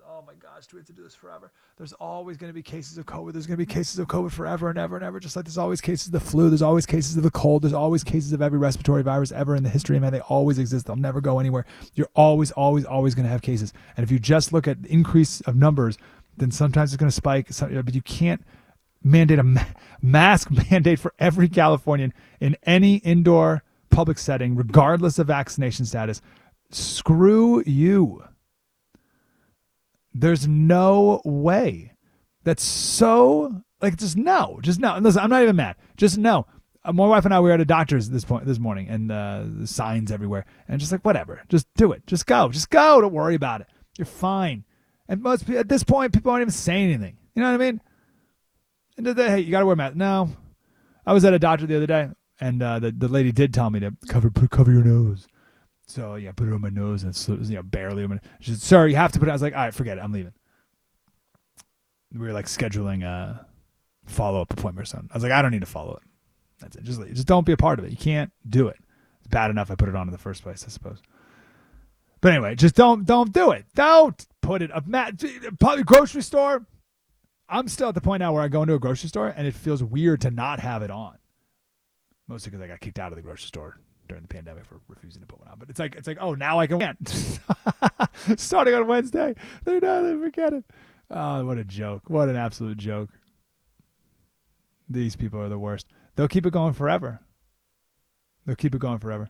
Gosh, 0.58 0.66
do 0.66 0.78
we 0.78 0.80
have 0.80 0.88
to 0.88 0.94
do 0.94 1.04
this 1.04 1.14
forever? 1.14 1.52
There's 1.78 1.94
always 1.94 2.36
going 2.36 2.50
to 2.50 2.54
be 2.54 2.64
cases 2.64 2.98
of 2.98 3.06
COVID. 3.06 3.32
There's 3.32 3.46
going 3.46 3.60
to 3.60 3.64
be 3.64 3.72
cases 3.72 4.00
of 4.00 4.08
COVID 4.08 4.32
forever 4.32 4.72
and 4.72 4.80
ever 4.80 4.96
and 4.96 5.06
ever. 5.06 5.20
Just 5.20 5.36
like 5.36 5.46
there's 5.46 5.60
always 5.60 5.82
cases 5.82 6.08
of 6.08 6.14
the 6.14 6.20
flu. 6.20 6.50
There's 6.50 6.64
always 6.64 6.88
cases 6.88 7.16
of 7.16 7.22
the 7.22 7.30
cold. 7.30 7.62
There's 7.62 7.74
always 7.74 8.04
cases 8.04 8.34
of 8.34 8.42
every 8.42 8.58
respiratory 8.58 9.04
virus 9.04 9.32
ever 9.32 9.56
in 9.56 9.62
the 9.62 9.70
history 9.70 9.98
of 9.98 10.02
man. 10.02 10.12
They 10.14 10.20
always 10.22 10.58
exist. 10.58 10.88
They'll 10.88 10.96
never 10.96 11.22
go 11.22 11.38
anywhere. 11.38 11.68
You're 11.94 12.10
always, 12.16 12.50
always, 12.54 12.86
always 12.86 13.14
going 13.14 13.26
to 13.26 13.30
have 13.30 13.44
cases. 13.44 13.72
And 13.96 14.04
if 14.04 14.10
you 14.10 14.18
just 14.18 14.52
look 14.52 14.68
at 14.68 14.80
increase 14.88 15.42
of 15.42 15.56
numbers, 15.56 16.00
then 16.38 16.50
sometimes 16.50 16.92
it's 16.92 17.00
going 17.00 17.12
to 17.12 17.16
spike. 17.16 17.50
But 17.60 17.94
you 17.94 18.02
can't 18.02 18.44
mandate 19.04 19.38
a 19.38 19.44
ma- 19.44 19.62
mask 20.02 20.50
mandate 20.72 20.98
for 20.98 21.14
every 21.20 21.50
Californian 21.50 22.16
in 22.40 22.58
any 22.64 22.96
indoor 22.96 23.62
public 23.92 24.18
setting, 24.18 24.56
regardless 24.56 25.20
of 25.20 25.28
vaccination 25.28 25.86
status. 25.86 26.20
Screw 26.72 27.62
you. 27.68 28.24
There's 30.20 30.48
no 30.48 31.22
way. 31.24 31.94
That's 32.44 32.64
so 32.64 33.62
like 33.82 33.98
just 33.98 34.18
no, 34.18 34.60
just 34.62 34.80
no. 34.80 34.96
And 34.96 35.04
listen, 35.04 35.22
I'm 35.22 35.30
not 35.30 35.44
even 35.44 35.56
mad. 35.56 35.76
Just 35.96 36.18
no. 36.18 36.48
Uh, 36.84 36.94
my 36.94 37.06
wife 37.06 37.26
and 37.26 37.34
I 37.34 37.40
we 37.40 37.50
were 37.50 37.54
at 37.54 37.62
a 37.62 37.66
doctor's 37.66 38.10
this 38.10 38.26
point 38.26 38.46
this 38.46 38.60
morning, 38.60 38.88
and 38.88 39.12
uh, 39.12 39.66
signs 39.66 40.12
everywhere, 40.12 40.46
and 40.68 40.80
just 40.80 40.92
like 40.92 41.06
whatever, 41.06 41.42
just 41.50 41.68
do 41.76 41.92
it, 41.92 42.08
just 42.08 42.26
go, 42.26 42.50
just 42.50 42.70
go. 42.70 43.02
Don't 43.02 43.14
worry 43.14 43.36
about 43.36 43.62
it. 43.62 43.68
You're 43.98 44.06
fine. 44.06 44.64
And 45.08 45.22
most 45.22 45.50
at 45.50 45.70
this 45.70 45.84
point, 45.84 46.14
people 46.14 46.32
aren't 46.32 46.42
even 46.42 46.52
saying 46.52 46.90
anything. 46.90 47.18
You 47.36 47.44
know 47.44 47.52
what 47.52 47.62
I 47.62 47.66
mean? 47.66 47.82
And 48.98 49.06
they, 49.06 49.30
hey, 49.30 49.40
you 49.42 49.52
got 49.52 49.60
to 49.60 49.66
wear 49.66 49.74
a 49.74 49.78
mask. 49.78 49.96
No, 49.96 50.30
I 51.06 51.14
was 51.14 51.26
at 51.26 51.34
a 51.34 51.40
doctor 51.40 51.68
the 51.68 51.78
other 51.78 51.88
day, 51.88 52.10
and 52.40 52.64
uh, 52.64 52.80
the 52.80 52.92
the 52.92 53.08
lady 53.08 53.32
did 53.32 53.54
tell 53.54 53.70
me 53.70 53.80
to 53.82 53.94
cover 54.08 54.32
cover 54.32 54.72
your 54.72 54.84
nose. 54.84 55.28
So 55.88 56.16
yeah, 56.16 56.34
put 56.34 56.50
it 56.50 56.54
on 56.54 56.62
my 56.62 56.70
nose, 56.70 57.04
and 57.04 57.12
it's 57.12 57.28
you 57.30 57.56
know 57.56 57.64
barely. 57.64 58.06
She 58.42 58.52
said, 58.52 58.62
"Sir, 58.62 58.88
you 58.88 58.98
have 58.98 59.14
to 59.14 59.20
put 59.20 59.28
it." 59.30 59.32
I 59.32 59.36
was 59.36 59.42
like, 59.42 59.56
"All 59.56 59.62
right, 59.62 59.74
forget 59.74 59.98
it. 59.98 60.02
I'm 60.02 60.12
leaving." 60.12 60.34
We 62.14 62.20
were 62.20 62.34
like 62.34 62.46
scheduling 62.46 63.04
a 63.04 63.46
follow 64.06 64.42
up 64.42 64.52
appointment 64.52 64.84
or 64.84 64.86
something. 64.86 65.10
I 65.12 65.16
was 65.16 65.24
like, 65.24 65.32
"I 65.32 65.42
don't 65.42 65.52
need 65.52 65.62
to 65.62 65.66
follow 65.66 65.94
it. 65.94 66.04
That's 66.60 66.76
it. 66.76 66.84
Just 66.84 67.02
just 67.08 67.28
don't 67.28 67.46
be 67.46 67.54
a 67.54 67.58
part 67.58 67.80
of 67.80 67.86
it. 67.86 67.92
You 67.92 67.98
can't 67.98 68.34
do 68.48 68.68
it. 68.68 68.78
It's 69.20 69.28
bad 69.28 69.50
enough 69.50 69.72
I 69.72 69.76
put 69.76 69.88
it 69.88 69.96
on 69.96 70.08
in 70.08 70.12
the 70.12 70.18
first 70.18 70.44
place, 70.44 70.66
I 70.66 70.70
suppose." 70.70 71.02
But 72.20 72.34
anyway, 72.34 72.56
just 72.56 72.76
don't 72.76 73.06
don't 73.06 73.32
do 73.32 73.52
it. 73.52 73.66
Don't 73.74 74.28
put 74.42 74.62
it 74.62 74.72
up. 74.74 74.88
Matt, 74.88 75.24
grocery 75.86 76.22
store. 76.22 76.66
I'm 77.48 77.70
still 77.70 77.88
at 77.88 77.96
the 77.96 78.02
point 78.02 78.20
now 78.20 78.34
where 78.34 78.44
I 78.44 78.50
go 78.50 78.62
into 78.62 78.74
a 78.74 78.80
grocery 78.80 79.08
store 79.08 79.30
and 79.30 79.48
it 79.48 79.54
feels 79.54 79.82
weird 79.82 80.20
to 80.22 80.32
not 80.32 80.60
have 80.60 80.82
it 80.82 80.92
on. 80.92 81.18
Mostly 82.28 82.50
because 82.50 82.62
I 82.62 82.68
got 82.68 82.82
kicked 82.82 83.00
out 83.00 83.14
of 83.14 83.16
the 83.16 83.22
grocery 83.22 83.48
store 83.48 83.80
during 84.08 84.24
the 84.24 84.28
pandemic 84.28 84.66
for 84.66 84.80
refusing 84.88 85.22
to 85.22 85.28
put 85.28 85.40
one 85.40 85.50
on. 85.50 85.60
But 85.60 85.70
it's 85.70 85.80
like 85.80 85.96
it's 85.96 86.08
like 86.08 86.18
oh 86.20 86.34
now 86.34 86.60
I 86.60 86.68
can 86.68 86.98
starting 88.38 88.74
on 88.74 88.88
Wednesday. 88.88 89.36
They're 89.64 89.80
not 89.80 90.02
they 90.02 90.16
forget 90.16 90.54
it. 90.54 90.66
Oh, 91.10 91.46
what 91.46 91.58
a 91.58 91.64
joke! 91.64 92.04
What 92.10 92.30
an 92.30 92.36
absolute 92.36 92.78
joke. 92.78 93.10
These 94.90 95.16
people 95.16 95.40
are 95.40 95.50
the 95.50 95.60
worst. 95.60 95.88
They'll 96.16 96.28
keep 96.28 96.46
it 96.46 96.54
going 96.54 96.74
forever. 96.74 97.20
They'll 98.46 98.56
keep 98.56 98.74
it 98.74 98.80
going 98.80 99.00
forever. 99.00 99.30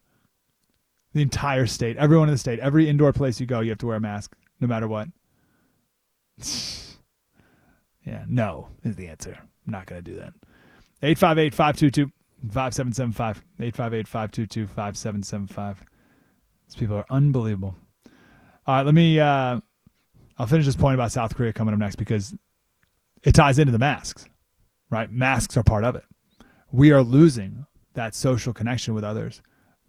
The 1.13 1.21
entire 1.21 1.65
state, 1.65 1.97
everyone 1.97 2.29
in 2.29 2.35
the 2.35 2.39
state, 2.39 2.59
every 2.59 2.87
indoor 2.87 3.11
place 3.11 3.39
you 3.39 3.47
go, 3.47 3.61
you 3.61 3.69
have 3.69 3.79
to 3.79 3.87
wear 3.87 3.97
a 3.97 3.99
mask, 3.99 4.35
no 4.59 4.67
matter 4.67 4.87
what. 4.87 5.07
yeah, 8.05 8.23
no 8.27 8.69
is 8.83 8.95
the 8.95 9.07
answer. 9.07 9.37
I'm 9.39 9.71
not 9.71 9.87
going 9.87 10.03
to 10.03 10.11
do 10.11 10.17
that. 10.17 10.33
858 11.01 11.53
522 11.53 12.11
5775. 12.43 13.43
858 13.59 14.07
522 14.07 14.67
5775. 14.67 15.83
These 16.67 16.75
people 16.75 16.95
are 16.95 17.05
unbelievable. 17.09 17.75
All 18.65 18.75
right, 18.75 18.85
let 18.85 18.93
me. 18.93 19.19
Uh, 19.19 19.59
I'll 20.37 20.47
finish 20.47 20.65
this 20.65 20.75
point 20.75 20.93
about 20.93 21.11
South 21.11 21.35
Korea 21.35 21.51
coming 21.51 21.73
up 21.73 21.79
next 21.79 21.95
because 21.95 22.35
it 23.23 23.33
ties 23.33 23.57
into 23.57 23.71
the 23.71 23.79
masks, 23.79 24.25
right? 24.89 25.11
Masks 25.11 25.57
are 25.57 25.63
part 25.63 25.83
of 25.83 25.95
it. 25.95 26.03
We 26.71 26.91
are 26.91 27.01
losing 27.01 27.65
that 27.93 28.13
social 28.13 28.53
connection 28.53 28.93
with 28.93 29.03
others 29.03 29.41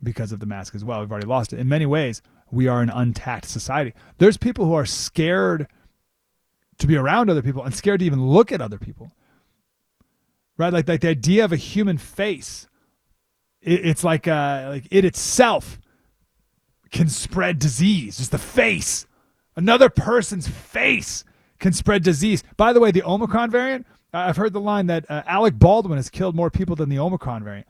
because 0.03 0.33
of 0.33 0.41
the 0.41 0.47
mask 0.47 0.75
as 0.75 0.85
well. 0.85 1.01
We've 1.01 1.11
already 1.11 1.27
lost 1.27 1.53
it. 1.53 1.59
In 1.59 1.69
many 1.69 1.87
ways, 1.87 2.23
we 2.51 2.67
are 2.67 2.81
an 2.81 2.89
untact 2.89 3.45
society. 3.45 3.93
There's 4.19 4.37
people 4.37 4.65
who 4.65 4.75
are 4.75 4.87
scared 4.87 5.67
to 6.79 6.87
be 6.87 6.97
around 6.97 7.29
other 7.29 7.43
people 7.43 7.63
and 7.65 7.75
scared 7.75 8.01
to 8.01 8.07
even 8.07 8.27
look 8.27 8.53
at 8.53 8.61
other 8.61 8.79
people. 8.79 9.13
Right? 10.59 10.73
Like, 10.73 10.89
like 10.89 11.01
the 11.01 11.09
idea 11.09 11.45
of 11.45 11.53
a 11.53 11.57
human 11.57 11.99
face, 11.99 12.69
it, 13.63 13.87
it's 13.87 14.05
like 14.05 14.27
uh, 14.27 14.67
like 14.71 14.89
it 14.91 15.05
itself 15.05 15.81
can 16.91 17.09
spread 17.09 17.59
disease. 17.59 18.19
Just 18.19 18.33
the 18.33 18.39
face, 18.39 19.07
another 19.57 19.89
person's 19.89 20.49
face 20.49 21.25
can 21.61 21.73
spread 21.73 22.03
disease. 22.03 22.43
By 22.57 22.73
the 22.73 22.81
way, 22.81 22.91
the 22.91 23.05
Omicron 23.05 23.51
variant, 23.51 23.87
I've 24.13 24.37
heard 24.37 24.53
the 24.53 24.61
line 24.61 24.87
that 24.89 25.09
uh, 25.09 25.23
Alec 25.27 25.59
Baldwin 25.59 25.97
has 25.97 26.11
killed 26.11 26.35
more 26.35 26.51
people 26.51 26.75
than 26.75 26.89
the 26.89 26.99
Omicron 26.99 27.45
variant. 27.45 27.67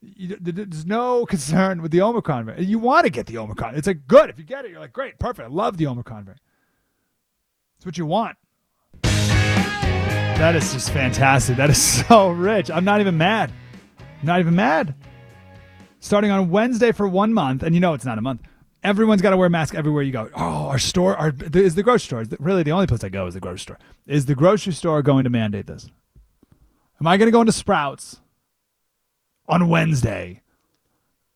You, 0.00 0.36
there's 0.40 0.86
no 0.86 1.26
concern 1.26 1.82
with 1.82 1.90
the 1.90 2.00
Omicron 2.00 2.46
variant. 2.46 2.68
You 2.68 2.78
want 2.78 3.04
to 3.04 3.10
get 3.10 3.26
the 3.26 3.38
Omicron. 3.38 3.74
It's 3.74 3.86
like 3.86 4.06
good. 4.06 4.30
If 4.30 4.38
you 4.38 4.44
get 4.44 4.64
it, 4.64 4.70
you're 4.70 4.80
like, 4.80 4.92
great, 4.92 5.18
perfect. 5.18 5.48
I 5.48 5.52
love 5.52 5.76
the 5.76 5.86
Omicron 5.88 6.24
variant. 6.24 6.42
It's 7.76 7.84
what 7.84 7.98
you 7.98 8.06
want. 8.06 8.36
That 10.38 10.54
is 10.54 10.70
just 10.74 10.90
fantastic. 10.90 11.56
That 11.56 11.70
is 11.70 11.82
so 12.08 12.28
rich. 12.28 12.70
I'm 12.70 12.84
not 12.84 13.00
even 13.00 13.16
mad. 13.16 13.50
I'm 13.98 14.26
not 14.26 14.38
even 14.38 14.54
mad. 14.54 14.94
Starting 15.98 16.30
on 16.30 16.50
Wednesday 16.50 16.92
for 16.92 17.08
one 17.08 17.32
month, 17.32 17.62
and 17.62 17.74
you 17.74 17.80
know 17.80 17.94
it's 17.94 18.04
not 18.04 18.18
a 18.18 18.20
month. 18.20 18.42
Everyone's 18.84 19.22
got 19.22 19.30
to 19.30 19.38
wear 19.38 19.46
a 19.46 19.50
mask 19.50 19.74
everywhere 19.74 20.02
you 20.02 20.12
go. 20.12 20.28
Oh, 20.36 20.68
our 20.68 20.78
store, 20.78 21.16
our 21.16 21.32
is 21.54 21.74
the 21.74 21.82
grocery 21.82 22.26
store. 22.26 22.36
Really, 22.38 22.62
the 22.62 22.72
only 22.72 22.86
place 22.86 23.02
I 23.02 23.08
go 23.08 23.26
is 23.26 23.32
the 23.32 23.40
grocery 23.40 23.60
store. 23.60 23.78
Is 24.06 24.26
the 24.26 24.34
grocery 24.34 24.74
store 24.74 25.00
going 25.02 25.24
to 25.24 25.30
mandate 25.30 25.66
this? 25.66 25.88
Am 27.00 27.06
I 27.06 27.16
going 27.16 27.28
to 27.28 27.32
go 27.32 27.40
into 27.40 27.52
Sprouts 27.52 28.20
on 29.48 29.68
Wednesday, 29.68 30.42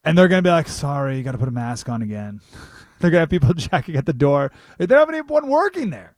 and 0.04 0.16
they're 0.16 0.28
going 0.28 0.44
to 0.44 0.46
be 0.46 0.52
like, 0.52 0.68
"Sorry, 0.68 1.16
you 1.16 1.22
got 1.22 1.32
to 1.32 1.38
put 1.38 1.48
a 1.48 1.52
mask 1.52 1.88
on 1.88 2.02
again." 2.02 2.42
they're 3.00 3.10
going 3.10 3.16
to 3.16 3.20
have 3.20 3.30
people 3.30 3.54
checking 3.54 3.96
at 3.96 4.04
the 4.04 4.12
door. 4.12 4.52
They 4.76 4.84
don't 4.84 4.98
have 4.98 5.08
anyone 5.08 5.48
working 5.48 5.88
there. 5.88 6.14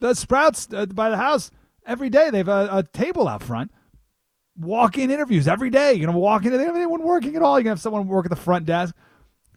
The 0.00 0.14
Sprouts 0.14 0.68
uh, 0.72 0.84
by 0.86 1.08
the 1.08 1.16
house 1.16 1.50
every 1.88 2.10
day. 2.10 2.30
They 2.30 2.38
have 2.38 2.48
a, 2.48 2.68
a 2.70 2.82
table 2.84 3.26
out 3.26 3.42
front. 3.42 3.72
Walk-in 4.56 5.10
interviews 5.10 5.48
every 5.48 5.70
day. 5.70 5.94
You're 5.94 6.06
gonna 6.06 6.18
walk 6.18 6.44
in. 6.44 6.52
They 6.52 6.64
have 6.64 6.76
anyone 6.76 7.02
working 7.02 7.34
at 7.34 7.42
all. 7.42 7.58
You're 7.58 7.64
gonna 7.64 7.72
have 7.72 7.80
someone 7.80 8.06
work 8.06 8.26
at 8.26 8.30
the 8.30 8.36
front 8.36 8.66
desk. 8.66 8.94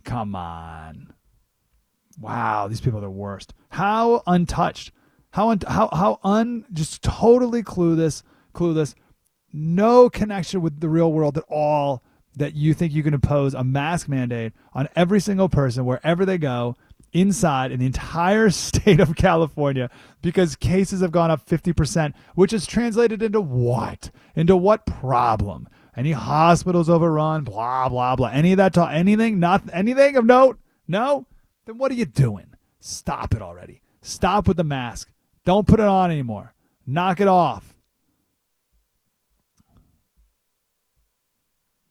Come 0.03 0.35
on. 0.35 1.13
Wow, 2.19 2.67
these 2.67 2.81
people 2.81 2.99
are 2.99 3.03
the 3.03 3.09
worst. 3.09 3.53
How 3.69 4.23
untouched. 4.27 4.91
How 5.31 5.49
un- 5.49 5.61
how 5.67 5.89
how 5.91 6.19
un 6.23 6.65
just 6.71 7.01
totally 7.01 7.63
clueless, 7.63 8.21
clueless. 8.53 8.95
No 9.53 10.09
connection 10.09 10.61
with 10.61 10.79
the 10.79 10.89
real 10.89 11.11
world 11.11 11.37
at 11.37 11.45
all. 11.49 12.03
That 12.37 12.55
you 12.55 12.73
think 12.73 12.93
you 12.93 13.03
can 13.03 13.13
impose 13.13 13.53
a 13.53 13.63
mask 13.63 14.07
mandate 14.07 14.53
on 14.73 14.87
every 14.95 15.19
single 15.19 15.49
person 15.49 15.83
wherever 15.83 16.25
they 16.25 16.37
go 16.37 16.77
inside 17.13 17.71
in 17.71 17.79
the 17.79 17.85
entire 17.85 18.49
state 18.51 18.99
of 18.99 19.15
California 19.15 19.89
because 20.21 20.55
cases 20.55 21.01
have 21.01 21.11
gone 21.11 21.31
up 21.31 21.45
50%, 21.45 22.13
which 22.35 22.53
is 22.53 22.65
translated 22.65 23.21
into 23.21 23.41
what? 23.41 24.11
Into 24.35 24.55
what 24.55 24.85
problem? 24.85 25.67
Any 25.95 26.13
hospitals 26.13 26.89
overrun, 26.89 27.43
blah, 27.43 27.89
blah, 27.89 28.15
blah. 28.15 28.29
Any 28.29 28.53
of 28.53 28.57
that 28.57 28.73
talk, 28.73 28.91
anything, 28.93 29.39
not 29.39 29.63
anything 29.73 30.15
of 30.15 30.25
note? 30.25 30.57
No? 30.87 31.27
Then 31.65 31.77
what 31.77 31.91
are 31.91 31.95
you 31.95 32.05
doing? 32.05 32.53
Stop 32.79 33.33
it 33.33 33.41
already. 33.41 33.81
Stop 34.01 34.47
with 34.47 34.57
the 34.57 34.63
mask. 34.63 35.11
Don't 35.45 35.67
put 35.67 35.79
it 35.79 35.85
on 35.85 36.11
anymore. 36.11 36.53
Knock 36.87 37.19
it 37.19 37.27
off. 37.27 37.75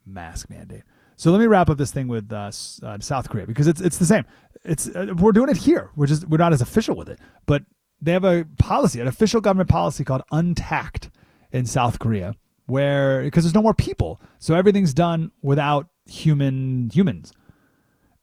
Mask 0.07 0.51
mandate. 0.51 0.83
So 1.17 1.31
let 1.31 1.39
me 1.39 1.47
wrap 1.47 1.69
up 1.69 1.77
this 1.77 1.93
thing 1.93 2.09
with 2.09 2.33
uh, 2.33 2.51
uh, 2.83 2.99
South 3.01 3.29
Korea 3.29 3.47
because 3.47 3.67
it's 3.67 3.81
it's 3.81 3.99
the 3.99 4.07
same. 4.07 4.25
It's 4.65 4.89
uh, 4.89 5.15
we're 5.17 5.33
doing 5.33 5.49
it 5.49 5.57
here. 5.57 5.91
We're 5.97 6.07
just 6.07 6.29
we're 6.29 6.39
not 6.39 6.53
as 6.53 6.61
official 6.61 6.95
with 6.97 7.09
it, 7.09 7.19
but 7.47 7.63
they 8.01 8.13
have 8.13 8.25
a 8.25 8.47
policy, 8.59 9.01
an 9.01 9.07
official 9.07 9.41
government 9.41 9.69
policy 9.69 10.05
called 10.05 10.23
untact 10.33 11.11
in 11.53 11.67
South 11.67 11.99
Korea, 11.99 12.35
where 12.67 13.23
because 13.23 13.45
there's 13.45 13.55
no 13.55 13.63
more 13.63 13.75
people, 13.75 14.21
so 14.39 14.55
everything's 14.55 14.95
done 14.95 15.33
without 15.43 15.89
human 16.07 16.91
humans. 16.93 17.33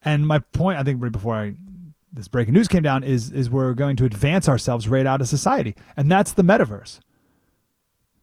And 0.03 0.27
my 0.27 0.39
point, 0.39 0.77
I 0.77 0.83
think, 0.83 1.01
right 1.01 1.11
before 1.11 1.35
I 1.35 1.55
this 2.13 2.27
breaking 2.27 2.53
news 2.53 2.67
came 2.67 2.83
down 2.83 3.03
is 3.03 3.31
is 3.31 3.49
we're 3.49 3.73
going 3.73 3.95
to 3.97 4.05
advance 4.05 4.47
ourselves 4.47 4.87
right 4.87 5.05
out 5.05 5.21
of 5.21 5.27
society, 5.27 5.75
and 5.95 6.11
that's 6.11 6.33
the 6.33 6.43
metaverse. 6.43 6.99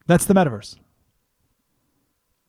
That's 0.06 0.24
the 0.24 0.34
metaverse. 0.34 0.76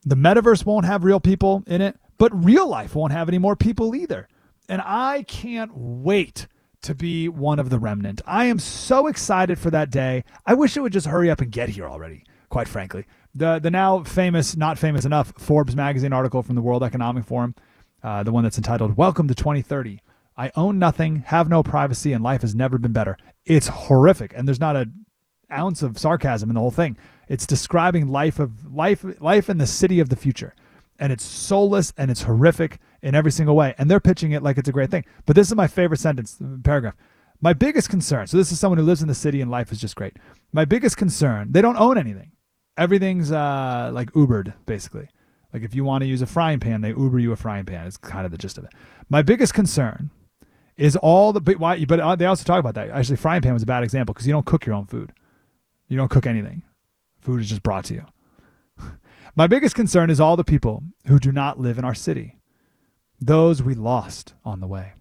The 0.04 0.14
metaverse 0.16 0.64
won't 0.64 0.86
have 0.86 1.02
real 1.02 1.20
people 1.20 1.64
in 1.66 1.80
it, 1.80 1.96
but 2.18 2.44
real 2.44 2.68
life 2.68 2.94
won't 2.94 3.12
have 3.12 3.28
any 3.28 3.38
more 3.38 3.56
people 3.56 3.94
either. 3.94 4.28
And 4.68 4.82
I 4.84 5.24
can't 5.24 5.72
wait 5.74 6.46
to 6.82 6.94
be 6.94 7.28
one 7.28 7.58
of 7.58 7.70
the 7.70 7.78
remnant. 7.78 8.22
I 8.26 8.46
am 8.46 8.58
so 8.58 9.06
excited 9.06 9.58
for 9.58 9.70
that 9.70 9.90
day. 9.90 10.24
I 10.44 10.54
wish 10.54 10.76
it 10.76 10.80
would 10.80 10.92
just 10.92 11.06
hurry 11.06 11.30
up 11.30 11.40
and 11.40 11.50
get 11.50 11.68
here 11.68 11.88
already, 11.88 12.24
quite 12.48 12.68
frankly. 12.68 13.06
The 13.34 13.58
the 13.58 13.70
now 13.70 14.02
famous, 14.02 14.56
not 14.56 14.78
famous 14.78 15.04
enough, 15.04 15.32
Forbes 15.38 15.76
magazine 15.76 16.12
article 16.12 16.42
from 16.42 16.54
the 16.54 16.62
World 16.62 16.82
Economic 16.82 17.24
Forum, 17.24 17.54
uh, 18.02 18.22
the 18.22 18.32
one 18.32 18.44
that's 18.44 18.56
entitled 18.56 18.96
"Welcome 18.96 19.28
to 19.28 19.34
2030." 19.34 20.00
I 20.38 20.52
own 20.54 20.78
nothing, 20.78 21.24
have 21.26 21.48
no 21.48 21.62
privacy, 21.62 22.12
and 22.12 22.22
life 22.22 22.42
has 22.42 22.54
never 22.54 22.78
been 22.78 22.92
better. 22.92 23.16
It's 23.44 23.68
horrific, 23.68 24.32
and 24.36 24.46
there's 24.46 24.60
not 24.60 24.76
a 24.76 24.90
ounce 25.50 25.82
of 25.82 25.98
sarcasm 25.98 26.50
in 26.50 26.54
the 26.54 26.60
whole 26.60 26.70
thing. 26.70 26.96
It's 27.28 27.46
describing 27.46 28.08
life 28.08 28.38
of 28.38 28.72
life 28.72 29.04
life 29.20 29.48
in 29.48 29.58
the 29.58 29.66
city 29.66 30.00
of 30.00 30.08
the 30.08 30.16
future. 30.16 30.54
And 30.98 31.12
it's 31.12 31.24
soulless 31.24 31.92
and 31.96 32.10
it's 32.10 32.22
horrific 32.22 32.78
in 33.06 33.14
every 33.14 33.30
single 33.30 33.54
way. 33.54 33.72
And 33.78 33.88
they're 33.88 34.00
pitching 34.00 34.32
it 34.32 34.42
like 34.42 34.58
it's 34.58 34.68
a 34.68 34.72
great 34.72 34.90
thing. 34.90 35.04
But 35.26 35.36
this 35.36 35.48
is 35.48 35.54
my 35.54 35.68
favorite 35.68 36.00
sentence, 36.00 36.38
paragraph. 36.64 36.96
My 37.40 37.52
biggest 37.52 37.88
concern, 37.88 38.26
so 38.26 38.36
this 38.36 38.50
is 38.50 38.58
someone 38.58 38.78
who 38.78 38.84
lives 38.84 39.00
in 39.00 39.08
the 39.08 39.14
city 39.14 39.40
and 39.40 39.50
life 39.50 39.70
is 39.70 39.80
just 39.80 39.94
great. 39.94 40.16
My 40.52 40.64
biggest 40.64 40.96
concern, 40.96 41.52
they 41.52 41.62
don't 41.62 41.76
own 41.76 41.98
anything. 41.98 42.32
Everything's 42.76 43.30
uh, 43.30 43.90
like 43.92 44.10
Ubered, 44.12 44.54
basically. 44.66 45.08
Like 45.52 45.62
if 45.62 45.72
you 45.72 45.84
want 45.84 46.02
to 46.02 46.08
use 46.08 46.20
a 46.20 46.26
frying 46.26 46.58
pan, 46.58 46.80
they 46.80 46.88
Uber 46.88 47.20
you 47.20 47.30
a 47.30 47.36
frying 47.36 47.64
pan. 47.64 47.86
It's 47.86 47.96
kind 47.96 48.26
of 48.26 48.32
the 48.32 48.38
gist 48.38 48.58
of 48.58 48.64
it. 48.64 48.72
My 49.08 49.22
biggest 49.22 49.54
concern 49.54 50.10
is 50.76 50.96
all 50.96 51.32
the 51.32 51.40
but 51.40 51.58
why 51.58 51.84
but 51.84 52.00
uh, 52.00 52.16
they 52.16 52.26
also 52.26 52.44
talk 52.44 52.58
about 52.58 52.74
that. 52.74 52.90
Actually, 52.90 53.16
frying 53.16 53.40
pan 53.40 53.54
was 53.54 53.62
a 53.62 53.66
bad 53.66 53.84
example 53.84 54.12
because 54.12 54.26
you 54.26 54.32
don't 54.32 54.44
cook 54.44 54.66
your 54.66 54.74
own 54.74 54.86
food. 54.86 55.12
You 55.88 55.96
don't 55.96 56.10
cook 56.10 56.26
anything. 56.26 56.62
Food 57.20 57.40
is 57.40 57.48
just 57.48 57.62
brought 57.62 57.84
to 57.86 57.94
you. 57.94 58.04
My 59.36 59.46
biggest 59.46 59.76
concern 59.76 60.10
is 60.10 60.20
all 60.20 60.36
the 60.36 60.44
people 60.44 60.82
who 61.06 61.20
do 61.20 61.30
not 61.30 61.60
live 61.60 61.78
in 61.78 61.84
our 61.84 61.94
city. 61.94 62.35
Those 63.20 63.62
we 63.62 63.74
lost 63.74 64.34
on 64.44 64.60
the 64.60 64.66
way. 64.66 64.92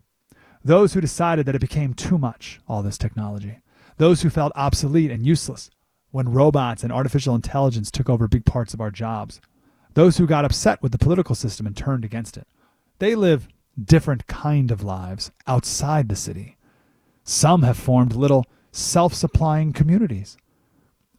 Those 0.64 0.94
who 0.94 1.02
decided 1.02 1.46
that 1.46 1.56
it 1.56 1.62
became 1.62 1.94
too 1.94 2.18
much, 2.18 2.60
all 2.68 2.82
this 2.82 2.98
technology. 2.98 3.60
Those 3.98 4.22
who 4.22 4.30
felt 4.30 4.52
obsolete 4.56 5.12
and 5.12 5.26
useless 5.26 5.70
when 6.12 6.30
robots 6.30 6.84
and 6.84 6.92
artificial 6.92 7.36
intelligence 7.36 7.92
took 7.92 8.10
over 8.10 8.28
big 8.28 8.46
parts 8.46 8.74
of 8.74 8.82
our 8.82 8.92
jobs. 8.92 9.42
Those 9.94 10.18
who 10.18 10.26
got 10.26 10.46
upset 10.46 10.82
with 10.82 10.92
the 10.92 10.98
political 10.98 11.36
system 11.36 11.68
and 11.68 11.76
turned 11.76 12.06
against 12.06 12.38
it. 12.38 12.48
They 13.00 13.16
live 13.16 13.48
different 13.82 14.28
kind 14.28 14.72
of 14.72 14.84
lives 14.84 15.32
outside 15.46 16.08
the 16.08 16.16
city. 16.16 16.58
Some 17.24 17.64
have 17.64 17.78
formed 17.78 18.16
little 18.16 18.46
self-supplying 18.72 19.74
communities. 19.74 20.38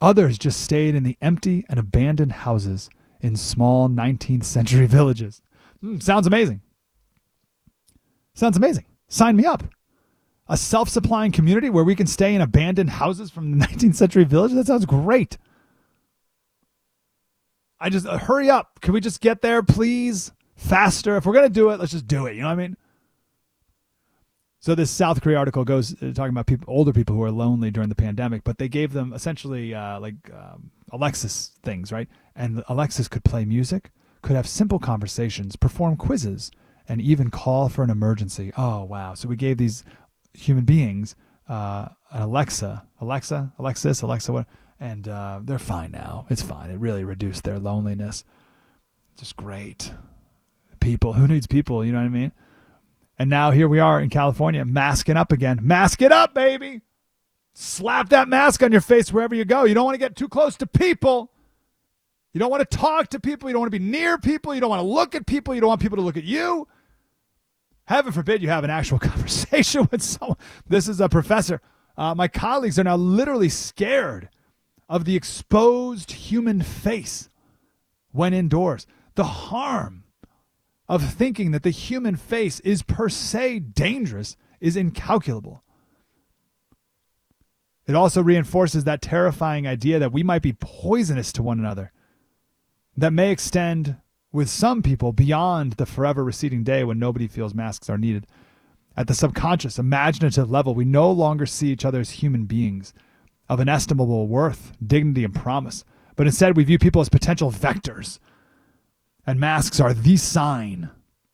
Others 0.01 0.39
just 0.39 0.61
stayed 0.61 0.95
in 0.95 1.03
the 1.05 1.17
empty 1.21 1.65
and 1.69 1.79
abandoned 1.79 2.33
houses 2.33 2.89
in 3.21 3.37
small 3.37 3.89
19th 3.89 4.45
century 4.45 4.87
villages. 4.99 5.43
Mm, 5.83 6.03
sounds 6.03 6.27
amazing. 6.27 6.63
Sounds 8.37 8.57
amazing. 8.57 8.85
Sign 9.09 9.35
me 9.35 9.47
up. 9.47 9.65
A 10.49 10.57
self 10.57 10.89
supplying 10.89 11.33
community 11.33 11.71
where 11.71 11.83
we 11.83 11.97
can 11.97 12.07
stay 12.07 12.35
in 12.35 12.43
abandoned 12.43 12.91
houses 12.91 13.31
from 13.31 13.59
the 13.59 13.67
19th 13.67 13.97
century 13.97 14.25
village? 14.25 14.53
That 14.53 14.67
sounds 14.67 14.87
great. 14.87 15.39
I 17.81 17.89
just 17.91 18.07
uh, 18.07 18.19
hurry 18.19 18.49
up. 18.49 18.81
Can 18.81 18.93
we 18.93 19.01
just 19.01 19.21
get 19.21 19.43
there, 19.43 19.63
please? 19.63 20.33
Faster. 20.55 21.17
If 21.17 21.27
we're 21.27 21.33
going 21.33 21.49
to 21.49 21.53
do 21.53 21.71
it, 21.71 21.81
let's 21.81 21.93
just 21.93 22.07
do 22.07 22.27
it. 22.27 22.35
You 22.35 22.43
know 22.43 22.49
what 22.49 22.53
I 22.53 22.57
mean? 22.57 22.77
So 24.61 24.75
this 24.75 24.91
South 24.91 25.21
Korea 25.23 25.39
article 25.39 25.65
goes 25.65 25.95
uh, 26.03 26.13
talking 26.15 26.31
about 26.31 26.47
people, 26.47 26.67
older 26.69 26.93
people 26.93 27.17
who 27.17 27.23
are 27.23 27.31
lonely 27.31 27.71
during 27.71 27.89
the 27.89 27.95
pandemic, 27.95 28.45
but 28.45 28.59
they 28.59 28.69
gave 28.69 28.93
them 28.93 29.13
essentially 29.13 29.75
uh, 29.75 29.99
like 30.01 30.15
um, 30.33 30.71
Alexis 30.93 31.53
things, 31.63 31.91
right? 31.91 32.09
And 32.35 32.63
Alexis 32.69 33.09
could 33.09 33.25
play 33.25 33.45
music, 33.45 33.91
could 34.23 34.37
have 34.37 34.49
simple 34.49 34.79
conversations, 34.79 35.57
perform 35.57 35.97
quizzes, 35.97 36.51
and 36.89 37.01
even 37.01 37.31
call 37.31 37.69
for 37.69 37.83
an 37.83 37.91
emergency. 37.91 38.53
Oh 38.57 38.85
wow! 38.85 39.15
So 39.15 39.29
we 39.29 39.37
gave 39.37 39.59
these 39.59 39.85
human 40.35 40.65
beings 40.65 41.17
uh, 41.49 41.89
an 42.11 42.23
Alexa, 42.23 42.87
Alexa, 43.01 43.53
Alexis, 43.59 44.03
Alexa, 44.03 44.33
what? 44.33 44.47
And 44.79 45.09
uh, 45.09 45.41
they're 45.43 45.59
fine 45.59 45.93
now. 45.93 46.27
It's 46.29 46.43
fine. 46.43 46.71
It 46.71 46.79
really 46.79 47.05
reduced 47.05 47.45
their 47.45 47.59
loneliness. 47.59 48.25
Just 49.19 49.37
great. 49.37 49.93
People. 50.81 51.15
Who 51.15 51.27
needs 51.27 51.47
people? 51.47 51.85
You 51.85 51.93
know 51.93 51.99
what 51.99 52.05
I 52.05 52.11
mean? 52.11 52.33
And 53.19 53.31
now 53.31 53.51
here 53.51 53.69
we 53.69 53.79
are 53.79 54.01
in 54.01 54.11
California, 54.11 54.65
masking 54.65 55.17
up 55.17 55.33
again. 55.33 55.61
Mask 55.63 56.03
it 56.03 56.13
up, 56.13 56.35
baby. 56.35 56.83
Slap 57.55 58.11
that 58.11 58.29
mask 58.29 58.63
on 58.63 58.73
your 58.73 58.83
face 58.83 59.11
wherever 59.11 59.35
you 59.35 59.47
go. 59.47 59.65
You 59.65 59.73
don't 59.73 59.87
want 59.87 59.95
to 59.95 59.99
get 59.99 60.15
too 60.15 60.29
close 60.29 60.57
to 60.59 60.67
people. 60.67 61.33
You 62.35 62.39
don't 62.39 62.51
want 62.51 62.69
to 62.69 62.77
talk 62.77 63.09
to 63.09 63.21
people. 63.21 63.49
You 63.49 63.55
don't 63.55 63.61
want 63.61 63.73
to 63.73 63.79
be 63.79 63.85
near 63.85 64.19
people. 64.19 64.55
You 64.55 64.61
don't 64.61 64.69
want 64.69 64.81
to 64.81 64.87
look 64.87 65.15
at 65.15 65.27
people. 65.27 65.55
You 65.55 65.63
don't 65.63 65.69
want 65.69 65.81
people 65.81 65.97
to 65.97 66.03
look 66.03 66.19
at 66.19 66.25
you. 66.25 66.69
Heaven 67.87 68.13
forbid 68.13 68.43
you 68.43 68.49
have 68.49 68.65
an 68.65 68.71
actual 68.71 68.99
conversation 69.01 69.89
with 69.91 70.03
someone. 70.03 70.39
This 70.69 70.89
is 70.89 71.01
a 71.01 71.09
professor. 71.09 71.61
Uh, 71.97 72.15
my 72.15 72.29
colleagues 72.29 72.79
are 72.79 72.85
now 72.85 72.97
literally 72.97 73.49
scared 73.49 74.29
of 74.89 75.05
the 75.05 75.17
exposed 75.17 76.13
human 76.13 76.63
face 76.63 77.29
when 78.13 78.35
indoors. 78.35 78.87
The 79.15 79.25
harm 79.25 80.05
of 80.89 81.03
thinking 81.03 81.51
that 81.51 81.63
the 81.63 81.71
human 81.71 82.17
face 82.17 82.61
is 82.61 82.83
per 82.83 83.09
se 83.09 83.61
dangerous 83.61 84.37
is 84.61 84.77
incalculable. 84.77 85.63
It 87.87 87.95
also 87.95 88.23
reinforces 88.23 88.85
that 88.85 89.01
terrifying 89.01 89.67
idea 89.67 89.99
that 89.99 90.13
we 90.13 90.23
might 90.23 90.43
be 90.43 90.53
poisonous 90.53 91.33
to 91.33 91.43
one 91.43 91.59
another, 91.59 91.93
that 92.97 93.13
may 93.13 93.31
extend 93.31 93.97
with 94.37 94.49
some 94.49 94.83
people 94.83 95.13
beyond 95.13 95.73
the 95.73 95.87
forever 95.87 96.23
receding 96.23 96.63
day 96.63 96.85
when 96.85 96.99
nobody 96.99 97.27
feels 97.27 97.55
masks 97.55 97.91
are 97.91 97.99
needed. 97.99 98.27
At 98.97 99.09
the 99.09 99.15
subconscious, 99.15 99.79
imaginative 99.79 100.51
level, 100.51 100.75
we 100.75 100.85
no 100.85 101.11
longer 101.11 101.47
see 101.47 101.69
each 101.69 101.85
other 101.85 102.01
as 102.01 102.11
human 102.11 102.45
beings 102.45 102.95
of 103.49 103.61
inestimable 103.61 104.27
worth, 104.29 104.73
dignity, 104.85 105.25
and 105.25 105.35
promise, 105.35 105.85
but 106.15 106.27
instead 106.27 106.57
we 106.57 106.65
view 106.65 106.79
people 106.79 107.01
as 107.01 107.09
potential 107.09 107.51
vectors 107.51 108.19
and 109.27 109.41
masks 109.41 109.81
are 109.81 109.93
the 109.93 110.17
sign 110.17 110.91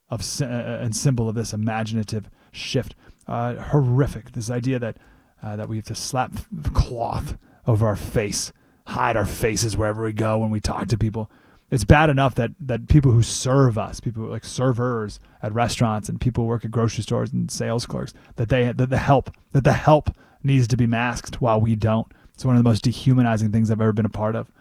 of 0.09 0.21
uh, 0.41 0.45
and 0.45 0.95
symbol 0.95 1.29
of 1.29 1.35
this 1.35 1.53
imaginative 1.53 2.29
shift. 2.51 2.95
Uh, 3.27 3.55
horrific. 3.55 4.31
This 4.31 4.49
idea 4.49 4.79
that 4.79 4.97
uh, 5.41 5.55
that 5.55 5.69
we 5.69 5.77
have 5.77 5.85
to 5.85 5.95
slap 5.95 6.33
cloth 6.73 7.37
over 7.67 7.87
our 7.87 7.95
face, 7.95 8.51
hide 8.87 9.15
our 9.15 9.25
faces 9.25 9.77
wherever 9.77 10.03
we 10.03 10.13
go 10.13 10.39
when 10.39 10.49
we 10.49 10.59
talk 10.59 10.87
to 10.87 10.97
people. 10.97 11.29
It's 11.73 11.85
bad 11.85 12.11
enough 12.11 12.35
that 12.35 12.51
that 12.59 12.87
people 12.87 13.11
who 13.13 13.23
serve 13.23 13.79
us, 13.79 13.99
people 13.99 14.25
like 14.25 14.45
servers 14.45 15.19
at 15.41 15.51
restaurants 15.55 16.07
and 16.07 16.21
people 16.21 16.43
who 16.43 16.47
work 16.47 16.63
at 16.63 16.69
grocery 16.69 17.01
stores 17.01 17.33
and 17.33 17.49
sales 17.49 17.87
clerks, 17.87 18.13
that 18.35 18.49
they 18.49 18.71
that 18.71 18.91
the 18.91 18.99
help 18.99 19.35
that 19.53 19.63
the 19.63 19.73
help 19.73 20.15
needs 20.43 20.67
to 20.67 20.77
be 20.77 20.85
masked 20.85 21.41
while 21.41 21.59
we 21.59 21.75
don't. 21.75 22.05
It's 22.35 22.45
one 22.45 22.55
of 22.55 22.63
the 22.63 22.69
most 22.69 22.83
dehumanizing 22.83 23.51
things 23.51 23.71
I've 23.71 23.81
ever 23.81 23.91
been 23.91 24.05
a 24.05 24.09
part 24.09 24.35
of 24.35 24.51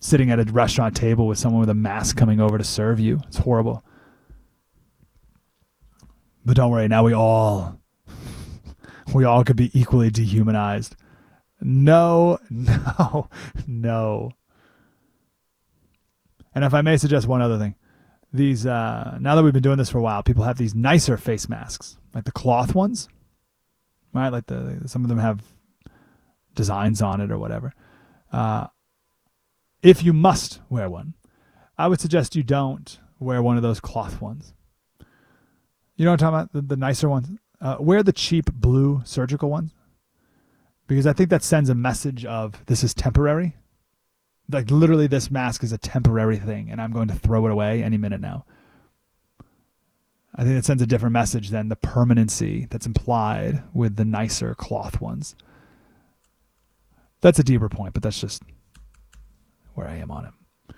sitting 0.00 0.30
at 0.30 0.38
a 0.38 0.52
restaurant 0.52 0.94
table 0.94 1.26
with 1.26 1.38
someone 1.38 1.60
with 1.60 1.70
a 1.70 1.74
mask 1.74 2.18
coming 2.18 2.40
over 2.40 2.58
to 2.58 2.64
serve 2.64 3.00
you. 3.00 3.22
It's 3.26 3.38
horrible. 3.38 3.82
But 6.44 6.56
don't 6.56 6.70
worry, 6.70 6.88
now 6.88 7.04
we 7.04 7.14
all 7.14 7.80
we 9.14 9.24
all 9.24 9.44
could 9.44 9.56
be 9.56 9.70
equally 9.72 10.10
dehumanized. 10.10 10.94
No, 11.62 12.38
no, 12.50 13.30
no. 13.66 14.32
And 16.54 16.64
if 16.64 16.74
I 16.74 16.82
may 16.82 16.96
suggest 16.96 17.26
one 17.26 17.42
other 17.42 17.58
thing, 17.58 17.74
these 18.32 18.66
uh, 18.66 19.18
now 19.20 19.34
that 19.34 19.42
we've 19.42 19.52
been 19.52 19.62
doing 19.62 19.78
this 19.78 19.90
for 19.90 19.98
a 19.98 20.02
while, 20.02 20.22
people 20.22 20.44
have 20.44 20.58
these 20.58 20.74
nicer 20.74 21.16
face 21.16 21.48
masks, 21.48 21.98
like 22.14 22.24
the 22.24 22.32
cloth 22.32 22.74
ones, 22.74 23.08
right? 24.12 24.28
Like 24.28 24.46
the 24.46 24.82
some 24.86 25.02
of 25.02 25.08
them 25.08 25.18
have 25.18 25.42
designs 26.54 27.02
on 27.02 27.20
it 27.20 27.30
or 27.30 27.38
whatever. 27.38 27.74
Uh, 28.32 28.66
if 29.82 30.02
you 30.04 30.12
must 30.12 30.60
wear 30.68 30.88
one, 30.88 31.14
I 31.78 31.88
would 31.88 32.00
suggest 32.00 32.36
you 32.36 32.42
don't 32.42 32.98
wear 33.18 33.42
one 33.42 33.56
of 33.56 33.62
those 33.62 33.80
cloth 33.80 34.20
ones. 34.20 34.54
You 35.96 36.04
know 36.04 36.12
what 36.12 36.22
I'm 36.22 36.32
talking 36.32 36.40
about? 36.40 36.52
The, 36.52 36.74
the 36.74 36.76
nicer 36.76 37.08
ones. 37.08 37.28
Uh, 37.60 37.76
wear 37.78 38.02
the 38.02 38.12
cheap 38.12 38.50
blue 38.52 39.02
surgical 39.04 39.50
ones 39.50 39.74
because 40.86 41.06
I 41.06 41.12
think 41.12 41.28
that 41.30 41.44
sends 41.44 41.68
a 41.68 41.74
message 41.74 42.24
of 42.24 42.64
this 42.66 42.82
is 42.82 42.94
temporary. 42.94 43.54
Like 44.50 44.70
literally, 44.70 45.06
this 45.06 45.30
mask 45.30 45.62
is 45.62 45.72
a 45.72 45.78
temporary 45.78 46.38
thing, 46.38 46.70
and 46.70 46.80
I'm 46.80 46.92
going 46.92 47.08
to 47.08 47.14
throw 47.14 47.46
it 47.46 47.52
away 47.52 47.82
any 47.82 47.96
minute 47.96 48.20
now. 48.20 48.44
I 50.34 50.44
think 50.44 50.56
it 50.56 50.64
sends 50.64 50.82
a 50.82 50.86
different 50.86 51.12
message 51.12 51.50
than 51.50 51.68
the 51.68 51.76
permanency 51.76 52.66
that's 52.70 52.86
implied 52.86 53.62
with 53.74 53.96
the 53.96 54.04
nicer 54.04 54.54
cloth 54.54 55.00
ones. 55.00 55.34
That's 57.20 57.38
a 57.38 57.44
deeper 57.44 57.68
point, 57.68 57.94
but 57.94 58.02
that's 58.02 58.20
just 58.20 58.42
where 59.74 59.88
I 59.88 59.96
am 59.96 60.10
on 60.10 60.26
it. 60.26 60.32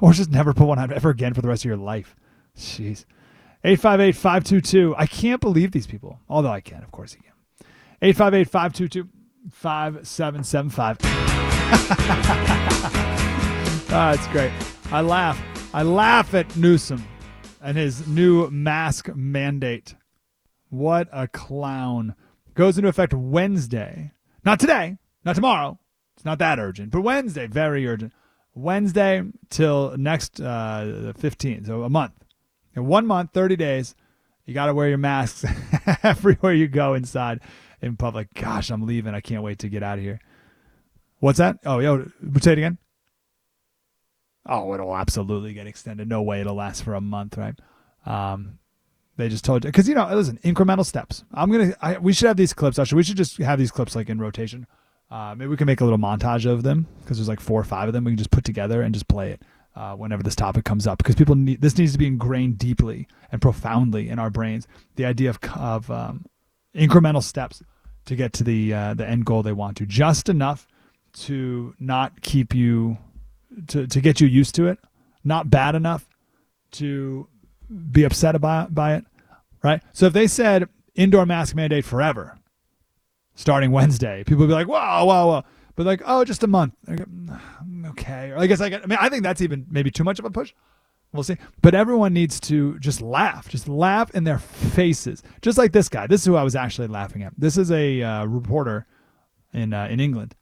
Or 0.00 0.12
just 0.12 0.30
never 0.30 0.52
put 0.52 0.66
one 0.66 0.80
on 0.80 0.92
ever 0.92 1.10
again 1.10 1.34
for 1.34 1.40
the 1.40 1.46
rest 1.46 1.62
of 1.62 1.68
your 1.68 1.76
life. 1.76 2.16
Jeez. 2.56 3.04
858 3.64 4.16
522. 4.16 4.96
I 4.96 5.06
can't 5.06 5.40
believe 5.40 5.70
these 5.70 5.86
people. 5.86 6.18
Although 6.28 6.50
I 6.50 6.60
can, 6.60 6.82
of 6.82 6.90
course 6.90 7.14
you 7.14 7.20
can. 7.20 7.30
858 8.02 8.50
522 8.50 9.08
5775. 9.52 11.57
Ah, 13.90 14.12
it's 14.12 14.26
great. 14.28 14.52
I 14.92 15.00
laugh. 15.00 15.42
I 15.72 15.82
laugh 15.82 16.34
at 16.34 16.54
Newsom 16.56 17.02
and 17.62 17.76
his 17.78 18.06
new 18.06 18.50
mask 18.50 19.08
mandate. 19.14 19.94
What 20.68 21.08
a 21.10 21.26
clown. 21.26 22.14
Goes 22.52 22.76
into 22.76 22.90
effect 22.90 23.14
Wednesday. 23.14 24.12
Not 24.44 24.60
today, 24.60 24.98
not 25.24 25.36
tomorrow. 25.36 25.78
It's 26.16 26.24
not 26.24 26.38
that 26.40 26.58
urgent, 26.58 26.90
but 26.90 27.00
Wednesday, 27.00 27.46
very 27.46 27.86
urgent. 27.88 28.12
Wednesday 28.54 29.22
till 29.48 29.96
next 29.96 30.38
uh, 30.38 31.14
15th, 31.18 31.66
so 31.66 31.82
a 31.82 31.90
month. 31.90 32.12
In 32.76 32.86
one 32.86 33.06
month, 33.06 33.30
30 33.32 33.56
days, 33.56 33.94
you 34.44 34.52
got 34.52 34.66
to 34.66 34.74
wear 34.74 34.88
your 34.88 34.98
masks 34.98 35.46
everywhere 36.02 36.52
you 36.52 36.68
go 36.68 36.92
inside 36.92 37.40
in 37.80 37.96
public. 37.96 38.34
Gosh, 38.34 38.70
I'm 38.70 38.86
leaving. 38.86 39.14
I 39.14 39.20
can't 39.20 39.42
wait 39.42 39.60
to 39.60 39.68
get 39.68 39.82
out 39.82 39.98
of 39.98 40.04
here. 40.04 40.20
What's 41.20 41.38
that? 41.38 41.58
Oh, 41.64 41.80
yo, 41.80 42.10
say 42.40 42.52
it 42.52 42.58
again. 42.58 42.78
Oh, 44.46 44.72
it'll 44.72 44.96
absolutely 44.96 45.52
get 45.52 45.66
extended. 45.66 46.08
No 46.08 46.22
way 46.22 46.40
it'll 46.40 46.54
last 46.54 46.82
for 46.82 46.94
a 46.94 47.00
month, 47.00 47.36
right? 47.36 47.54
Um, 48.06 48.58
they 49.16 49.28
just 49.28 49.44
told 49.44 49.64
you 49.64 49.68
because 49.68 49.88
you 49.88 49.94
know, 49.94 50.08
listen, 50.14 50.38
incremental 50.44 50.86
steps. 50.86 51.24
I'm 51.34 51.50
gonna. 51.50 51.74
I, 51.82 51.98
we 51.98 52.12
should 52.12 52.28
have 52.28 52.36
these 52.36 52.52
clips. 52.54 52.78
Actually, 52.78 52.96
we 52.96 53.02
should 53.02 53.16
just 53.16 53.36
have 53.38 53.58
these 53.58 53.72
clips 53.72 53.96
like 53.96 54.08
in 54.08 54.20
rotation. 54.20 54.66
Uh, 55.10 55.34
maybe 55.36 55.48
we 55.48 55.56
can 55.56 55.66
make 55.66 55.80
a 55.80 55.84
little 55.84 55.98
montage 55.98 56.46
of 56.46 56.62
them 56.62 56.86
because 57.00 57.18
there's 57.18 57.28
like 57.28 57.40
four 57.40 57.60
or 57.60 57.64
five 57.64 57.88
of 57.88 57.94
them. 57.94 58.04
We 58.04 58.12
can 58.12 58.18
just 58.18 58.30
put 58.30 58.44
together 58.44 58.80
and 58.80 58.94
just 58.94 59.08
play 59.08 59.32
it 59.32 59.42
uh, 59.74 59.94
whenever 59.96 60.22
this 60.22 60.36
topic 60.36 60.64
comes 60.64 60.86
up 60.86 60.98
because 60.98 61.16
people 61.16 61.34
need 61.34 61.60
this 61.60 61.76
needs 61.76 61.92
to 61.92 61.98
be 61.98 62.06
ingrained 62.06 62.58
deeply 62.58 63.08
and 63.32 63.42
profoundly 63.42 64.08
in 64.08 64.20
our 64.20 64.30
brains. 64.30 64.68
The 64.94 65.04
idea 65.04 65.30
of 65.30 65.40
of 65.56 65.90
um, 65.90 66.24
incremental 66.74 67.22
steps 67.22 67.60
to 68.04 68.14
get 68.14 68.32
to 68.34 68.44
the 68.44 68.72
uh, 68.72 68.94
the 68.94 69.06
end 69.06 69.26
goal 69.26 69.42
they 69.42 69.52
want 69.52 69.76
to, 69.78 69.86
just 69.86 70.28
enough 70.28 70.67
to 71.12 71.74
not 71.78 72.22
keep 72.22 72.54
you 72.54 72.98
to, 73.68 73.86
to 73.86 74.00
get 74.00 74.20
you 74.20 74.26
used 74.26 74.54
to 74.56 74.66
it, 74.66 74.78
not 75.24 75.50
bad 75.50 75.74
enough 75.74 76.08
to 76.72 77.28
be 77.92 78.04
upset 78.04 78.34
about 78.34 78.74
by 78.74 78.94
it, 78.94 79.04
right? 79.62 79.82
So 79.92 80.06
if 80.06 80.12
they 80.12 80.26
said 80.26 80.68
indoor 80.94 81.26
mask 81.26 81.54
mandate 81.54 81.84
forever, 81.84 82.38
starting 83.34 83.70
Wednesday, 83.72 84.24
people 84.24 84.40
would 84.40 84.48
be 84.48 84.54
like, 84.54 84.68
"Wow, 84.68 85.06
wow, 85.06 85.28
wow," 85.28 85.44
but 85.76 85.86
like, 85.86 86.02
"Oh, 86.04 86.24
just 86.24 86.42
a 86.42 86.46
month." 86.46 86.74
Okay, 87.86 88.30
or 88.30 88.38
I 88.38 88.46
guess 88.46 88.60
I, 88.60 88.68
get, 88.68 88.82
I 88.82 88.86
mean, 88.86 88.98
I 89.00 89.08
think 89.08 89.22
that's 89.22 89.40
even 89.40 89.66
maybe 89.70 89.90
too 89.90 90.04
much 90.04 90.18
of 90.18 90.24
a 90.24 90.30
push. 90.30 90.52
We'll 91.12 91.22
see. 91.22 91.38
But 91.62 91.74
everyone 91.74 92.12
needs 92.12 92.38
to 92.40 92.78
just 92.80 93.00
laugh, 93.00 93.48
just 93.48 93.66
laugh 93.66 94.14
in 94.14 94.24
their 94.24 94.38
faces, 94.38 95.22
just 95.40 95.56
like 95.56 95.72
this 95.72 95.88
guy. 95.88 96.06
This 96.06 96.20
is 96.20 96.26
who 96.26 96.36
I 96.36 96.42
was 96.42 96.54
actually 96.54 96.88
laughing 96.88 97.22
at. 97.22 97.32
This 97.38 97.56
is 97.56 97.70
a 97.72 98.02
uh, 98.02 98.24
reporter 98.26 98.86
in 99.54 99.72
uh, 99.72 99.88
in 99.90 100.00
England 100.00 100.34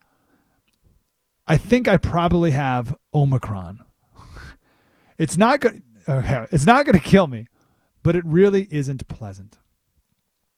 I 1.46 1.56
think 1.56 1.86
I 1.86 1.96
probably 1.96 2.50
have 2.50 2.96
Omicron. 3.14 3.84
It's 5.18 5.36
not 5.36 5.60
good. 5.60 5.82
Okay, 6.08 6.46
it's 6.52 6.66
not 6.66 6.86
going 6.86 6.98
to 6.98 7.04
kill 7.04 7.26
me, 7.26 7.48
but 8.02 8.14
it 8.16 8.24
really 8.24 8.68
isn't 8.70 9.08
pleasant. 9.08 9.58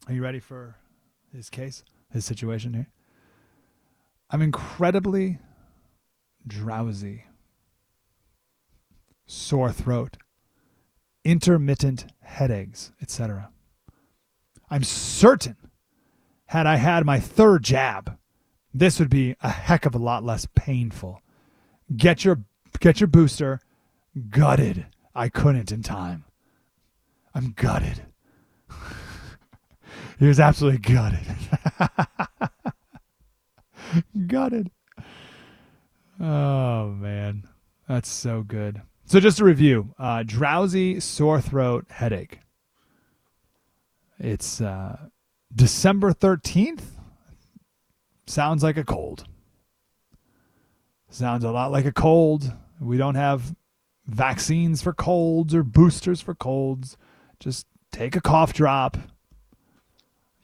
Are 0.07 0.13
you 0.13 0.23
ready 0.23 0.41
for 0.41 0.77
his 1.35 1.49
case, 1.51 1.85
his 2.11 2.25
situation 2.25 2.75
here? 2.75 2.89
I'm 4.31 4.43
incredibly 4.43 5.39
drowsy, 6.47 7.25
sore 9.27 9.73
throat, 9.73 10.19
intermittent 11.25 12.07
headaches, 12.21 12.93
etc. 13.01 13.51
I'm 14.71 14.85
certain 14.85 15.57
had 16.47 16.67
I 16.67 16.77
had 16.77 17.07
my 17.07 17.21
third 17.21 17.63
jab, 17.63 18.18
this 18.79 18.99
would 18.99 19.11
be 19.11 19.35
a 19.43 19.49
heck 19.49 19.87
of 19.87 19.95
a 19.95 19.99
lot 19.99 20.25
less 20.25 20.47
painful. 20.55 21.23
Get 21.97 22.25
your 22.25 22.45
get 22.81 23.01
your 23.01 23.09
booster. 23.09 23.61
Gutted. 24.31 24.87
I 25.15 25.29
couldn't 25.29 25.73
in 25.73 25.83
time. 25.83 26.25
I'm 27.35 27.53
gutted. 27.53 28.03
he 30.19 30.27
was 30.27 30.41
absolutely 30.41 30.81
gutted. 30.81 31.27
gutted. 34.27 34.71
Oh 36.21 36.89
man, 36.89 37.49
that's 37.89 38.09
so 38.09 38.43
good. 38.43 38.83
So 39.07 39.21
just 39.21 39.41
a 39.41 39.45
review: 39.45 39.95
uh, 39.99 40.23
drowsy, 40.25 41.01
sore 41.01 41.41
throat, 41.41 41.87
headache. 41.91 42.41
It's 44.19 44.61
uh, 44.61 45.09
December 45.55 46.13
thirteenth. 46.13 46.98
Sounds 48.29 48.63
like 48.63 48.77
a 48.77 48.85
cold. 48.85 49.25
Sounds 51.09 51.45
a 51.45 51.51
lot 51.51 51.73
like 51.73 51.87
a 51.87 51.93
cold. 51.93 52.53
We 52.79 52.99
don't 52.99 53.15
have 53.15 53.57
vaccines 54.07 54.83
for 54.83 54.93
colds 54.93 55.55
or 55.55 55.63
boosters 55.63 56.21
for 56.21 56.35
colds. 56.35 56.99
Just 57.41 57.67
take 57.91 58.15
a 58.15 58.21
cough 58.21 58.53
drop. 58.53 58.99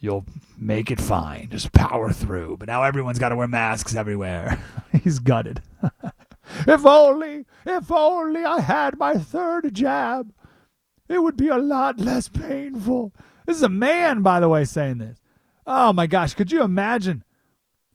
You'll 0.00 0.24
make 0.56 0.90
it 0.90 1.00
fine. 1.00 1.50
Just 1.50 1.72
power 1.72 2.10
through. 2.10 2.56
But 2.56 2.68
now 2.68 2.82
everyone's 2.84 3.18
got 3.18 3.28
to 3.28 3.36
wear 3.36 3.48
masks 3.48 3.94
everywhere. 3.94 4.58
He's 5.02 5.18
gutted. 5.18 5.60
if 6.66 6.86
only, 6.86 7.44
if 7.66 7.92
only 7.92 8.44
I 8.44 8.60
had 8.60 8.98
my 8.98 9.18
third 9.18 9.74
jab, 9.74 10.32
it 11.06 11.22
would 11.22 11.36
be 11.36 11.48
a 11.48 11.58
lot 11.58 12.00
less 12.00 12.28
painful. 12.28 13.12
This 13.44 13.58
is 13.58 13.62
a 13.62 13.68
man, 13.68 14.22
by 14.22 14.40
the 14.40 14.48
way, 14.48 14.64
saying 14.64 14.98
this. 14.98 15.20
Oh 15.66 15.92
my 15.92 16.06
gosh, 16.06 16.32
could 16.32 16.50
you 16.50 16.62
imagine 16.62 17.24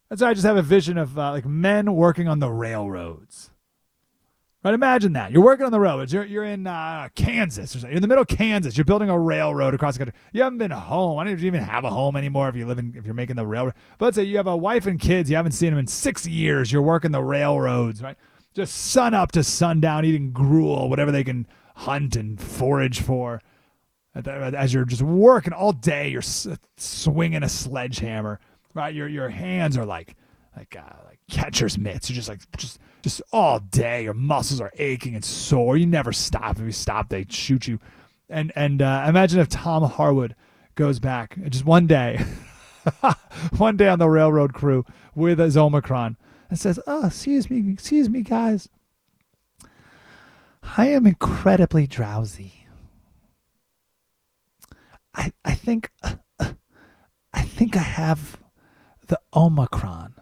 that's 0.09 0.21
why 0.21 0.29
I 0.29 0.33
just 0.33 0.45
have 0.45 0.57
a 0.57 0.61
vision 0.61 0.97
of 0.97 1.17
uh, 1.17 1.31
like 1.31 1.45
men 1.45 1.93
working 1.93 2.27
on 2.27 2.39
the 2.39 2.49
railroads. 2.49 3.51
Right? 4.63 4.73
Imagine 4.73 5.13
that. 5.13 5.31
You're 5.31 5.43
working 5.43 5.65
on 5.65 5.71
the 5.71 5.79
railroads. 5.79 6.11
You're, 6.11 6.25
you're 6.25 6.43
in 6.43 6.67
uh, 6.67 7.07
Kansas 7.15 7.73
or 7.75 7.79
something. 7.79 7.91
You're 7.91 7.97
in 7.97 8.01
the 8.01 8.09
middle 8.09 8.23
of 8.23 8.27
Kansas. 8.27 8.75
You're 8.75 8.85
building 8.85 9.09
a 9.09 9.17
railroad 9.17 9.73
across 9.73 9.95
the 9.95 9.99
country. 9.99 10.19
You 10.33 10.43
haven't 10.43 10.57
been 10.57 10.71
home. 10.71 11.17
I 11.17 11.23
don't 11.23 11.39
even 11.39 11.61
have 11.61 11.85
a 11.85 11.89
home 11.89 12.17
anymore 12.17 12.49
if 12.49 12.55
you 12.55 12.65
live 12.65 12.77
in, 12.77 12.93
if 12.97 13.05
you're 13.05 13.13
making 13.13 13.37
the 13.37 13.47
railroad. 13.47 13.75
But 13.97 14.05
let's 14.05 14.15
say 14.15 14.23
you 14.23 14.35
have 14.35 14.47
a 14.47 14.57
wife 14.57 14.85
and 14.85 14.99
kids. 14.99 15.29
You 15.29 15.37
haven't 15.37 15.53
seen 15.53 15.69
them 15.69 15.79
in 15.79 15.87
six 15.87 16.27
years. 16.27 16.73
You're 16.73 16.81
working 16.81 17.11
the 17.11 17.23
railroads, 17.23 18.01
right? 18.01 18.17
Just 18.53 18.75
sun 18.75 19.13
up 19.13 19.31
to 19.33 19.43
sundown, 19.43 20.03
eating 20.03 20.31
gruel, 20.31 20.89
whatever 20.89 21.11
they 21.11 21.23
can 21.23 21.47
hunt 21.75 22.17
and 22.17 22.41
forage 22.41 22.99
for. 22.99 23.41
As 24.13 24.73
you're 24.73 24.85
just 24.85 25.03
working 25.03 25.53
all 25.53 25.71
day, 25.71 26.09
you're 26.09 26.23
swinging 26.75 27.43
a 27.43 27.49
sledgehammer 27.49 28.41
right? 28.73 28.93
Your 28.93 29.07
your 29.07 29.29
hands 29.29 29.77
are 29.77 29.85
like 29.85 30.15
like 30.55 30.75
uh, 30.75 30.95
like 31.05 31.19
catcher's 31.29 31.77
mitts. 31.77 32.09
You're 32.09 32.15
just 32.15 32.29
like 32.29 32.41
just 32.57 32.79
just 33.01 33.21
all 33.31 33.59
day. 33.59 34.03
Your 34.03 34.13
muscles 34.13 34.61
are 34.61 34.71
aching 34.77 35.15
and 35.15 35.23
sore. 35.23 35.77
You 35.77 35.85
never 35.85 36.11
stop. 36.11 36.57
If 36.57 36.63
you 36.63 36.71
stop, 36.71 37.09
they 37.09 37.25
shoot 37.29 37.67
you. 37.67 37.79
And 38.29 38.51
and 38.55 38.81
uh, 38.81 39.05
imagine 39.07 39.39
if 39.39 39.49
Tom 39.49 39.83
Harwood 39.83 40.35
goes 40.75 40.99
back 40.99 41.37
just 41.49 41.65
one 41.65 41.87
day, 41.87 42.23
one 43.57 43.77
day 43.77 43.87
on 43.87 43.99
the 43.99 44.09
railroad 44.09 44.53
crew 44.53 44.85
with 45.15 45.39
his 45.39 45.57
Omicron 45.57 46.17
and 46.49 46.59
says, 46.59 46.79
"Oh, 46.87 47.07
excuse 47.07 47.49
me, 47.49 47.71
excuse 47.71 48.09
me, 48.09 48.21
guys." 48.21 48.69
I 50.77 50.87
am 50.89 51.07
incredibly 51.07 51.87
drowsy. 51.87 52.65
I 55.15 55.31
I 55.43 55.55
think 55.55 55.89
uh, 56.03 56.15
I 57.33 57.43
think 57.43 57.75
I 57.75 57.81
have 57.81 58.38
the 59.09 59.19
Omicron. 59.35 60.13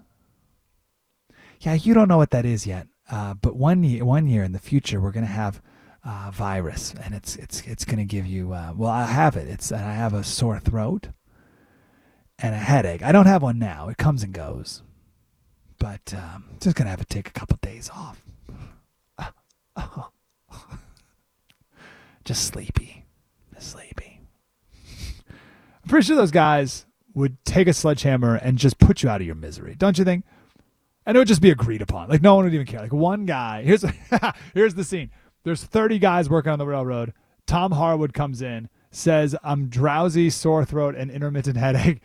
Yeah, 1.62 1.74
you 1.74 1.94
don't 1.94 2.08
know 2.08 2.18
what 2.18 2.32
that 2.32 2.46
is 2.46 2.66
yet, 2.66 2.88
uh, 3.12 3.36
but 3.36 3.56
one 3.56 3.84
year, 3.84 4.04
one 4.04 4.28
year 4.28 4.44
in 4.44 4.54
the 4.54 4.60
future, 4.60 5.00
we're 5.00 5.12
going 5.12 5.26
to 5.26 5.32
have 5.32 5.62
uh, 6.04 6.32
virus, 6.32 6.96
and 7.04 7.14
it's 7.14 7.36
it's 7.36 7.62
it's 7.62 7.86
going 7.86 8.00
to 8.00 8.06
give 8.06 8.26
you. 8.26 8.54
Uh, 8.54 8.74
well, 8.76 8.90
I 8.90 9.06
have 9.06 9.36
it. 9.36 9.48
It's 9.48 9.72
and 9.72 9.86
I 9.86 9.94
have 9.94 10.14
a 10.14 10.24
sore 10.24 10.60
throat 10.60 11.10
and 12.40 12.56
a 12.56 12.60
headache. 12.60 13.04
I 13.04 13.12
don't 13.12 13.26
have 13.26 13.42
one 13.42 13.60
now. 13.60 13.90
It 13.90 13.98
comes 13.98 14.24
and 14.24 14.34
goes, 14.34 14.84
but 15.80 16.14
um, 16.16 16.46
just 16.60 16.76
going 16.76 16.86
to 16.86 16.92
have 16.92 17.00
to 17.00 17.06
take 17.06 17.28
a 17.28 17.34
couple 17.34 17.58
days 17.62 17.90
off. 17.90 18.24
just 22.24 22.46
sleepy, 22.46 23.06
just 23.54 23.72
sleepy. 23.72 24.22
I'm 25.84 25.90
pretty 25.90 26.06
sure 26.06 26.16
those 26.16 26.32
guys 26.32 26.87
would 27.18 27.44
take 27.46 27.68
a 27.68 27.74
sledgehammer 27.74 28.36
and 28.36 28.60
just 28.60 28.78
put 28.78 29.02
you 29.02 29.10
out 29.10 29.22
of 29.22 29.26
your 29.26 29.36
misery, 29.36 29.74
don't 29.76 29.98
you 29.98 30.06
think? 30.06 30.24
And 31.04 31.18
it 31.18 31.20
would 31.20 31.28
just 31.28 31.42
be 31.42 31.50
agreed 31.50 31.82
upon. 31.82 32.10
Like 32.10 32.22
no 32.22 32.36
one 32.36 32.44
would 32.44 32.54
even 32.54 32.68
care. 32.68 32.80
Like 32.80 32.94
one 32.94 33.26
guy. 33.26 33.64
Here's 33.64 33.84
here's 34.54 34.76
the 34.76 34.84
scene. 34.84 35.10
There's 35.44 35.64
30 35.64 35.98
guys 35.98 36.30
working 36.30 36.52
on 36.52 36.60
the 36.60 36.68
railroad. 36.68 37.14
Tom 37.48 37.72
Harwood 37.72 38.14
comes 38.14 38.42
in, 38.42 38.70
says, 38.92 39.36
"I'm 39.44 39.68
drowsy, 39.68 40.30
sore 40.30 40.64
throat, 40.64 40.96
and 40.96 41.10
intermittent 41.10 41.58
headache." 41.58 42.02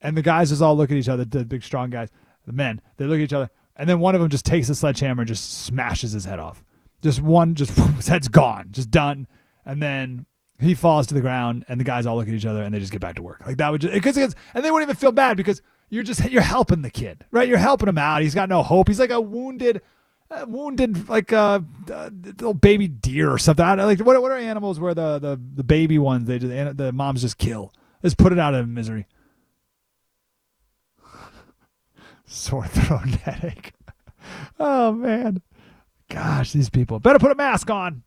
And 0.00 0.16
the 0.16 0.22
guys 0.22 0.50
just 0.50 0.62
all 0.62 0.76
look 0.76 0.90
at 0.90 0.96
each 0.96 1.08
other. 1.08 1.24
The 1.24 1.44
big 1.44 1.62
strong 1.62 1.90
guys, 1.90 2.08
the 2.44 2.52
men, 2.52 2.80
they 2.96 3.04
look 3.04 3.20
at 3.20 3.24
each 3.24 3.32
other, 3.32 3.50
and 3.76 3.88
then 3.88 4.00
one 4.00 4.14
of 4.14 4.20
them 4.20 4.30
just 4.30 4.44
takes 4.44 4.68
a 4.68 4.74
sledgehammer 4.74 5.22
and 5.22 5.28
just 5.28 5.64
smashes 5.64 6.12
his 6.12 6.24
head 6.24 6.40
off. 6.40 6.64
Just 7.02 7.22
one, 7.22 7.54
just 7.54 7.70
his 7.96 8.08
head's 8.08 8.28
gone, 8.28 8.68
just 8.72 8.90
done. 8.90 9.28
And 9.64 9.80
then 9.80 10.26
he 10.58 10.74
falls 10.74 11.06
to 11.08 11.14
the 11.14 11.20
ground, 11.20 11.64
and 11.68 11.78
the 11.78 11.84
guys 11.84 12.06
all 12.06 12.16
look 12.16 12.28
at 12.28 12.34
each 12.34 12.46
other, 12.46 12.62
and 12.62 12.74
they 12.74 12.78
just 12.80 12.92
get 12.92 13.00
back 13.00 13.16
to 13.16 13.22
work. 13.22 13.44
Like 13.46 13.58
that 13.58 13.70
would 13.70 13.80
just 13.82 13.92
because 13.94 14.16
and 14.16 14.64
they 14.64 14.70
wouldn't 14.70 14.88
even 14.88 14.96
feel 14.96 15.12
bad 15.12 15.36
because 15.36 15.60
You're 15.88 16.02
just 16.02 16.28
you're 16.30 16.42
helping 16.42 16.82
the 16.82 16.90
kid, 16.90 17.24
right? 17.30 17.46
You're 17.48 17.58
helping 17.58 17.88
him 17.88 17.98
out. 17.98 18.22
He's 18.22 18.34
got 18.34 18.48
no 18.48 18.62
hope. 18.62 18.88
He's 18.88 18.98
like 18.98 19.10
a 19.10 19.20
wounded, 19.20 19.82
wounded 20.46 21.08
like 21.08 21.30
a 21.30 21.38
uh, 21.38 21.60
uh, 21.92 22.10
little 22.12 22.54
baby 22.54 22.88
deer 22.88 23.30
or 23.30 23.38
something. 23.38 23.64
like 23.64 24.00
what 24.00 24.20
what 24.20 24.32
are 24.32 24.36
animals 24.36 24.80
where 24.80 24.94
the 24.94 25.18
the, 25.20 25.40
the 25.54 25.64
baby 25.64 25.98
ones 25.98 26.26
they 26.26 26.38
just 26.40 26.76
the 26.76 26.90
moms 26.92 27.22
just 27.22 27.38
kill, 27.38 27.72
just 28.02 28.18
put 28.18 28.32
it 28.32 28.38
out 28.38 28.54
of 28.54 28.68
misery. 28.68 29.06
Sore 32.26 32.66
throat 32.66 33.08
headache. 33.22 33.72
oh 34.58 34.90
man, 34.92 35.40
gosh, 36.10 36.50
these 36.52 36.68
people 36.68 36.98
better 36.98 37.20
put 37.20 37.30
a 37.30 37.36
mask 37.36 37.70
on. 37.70 38.02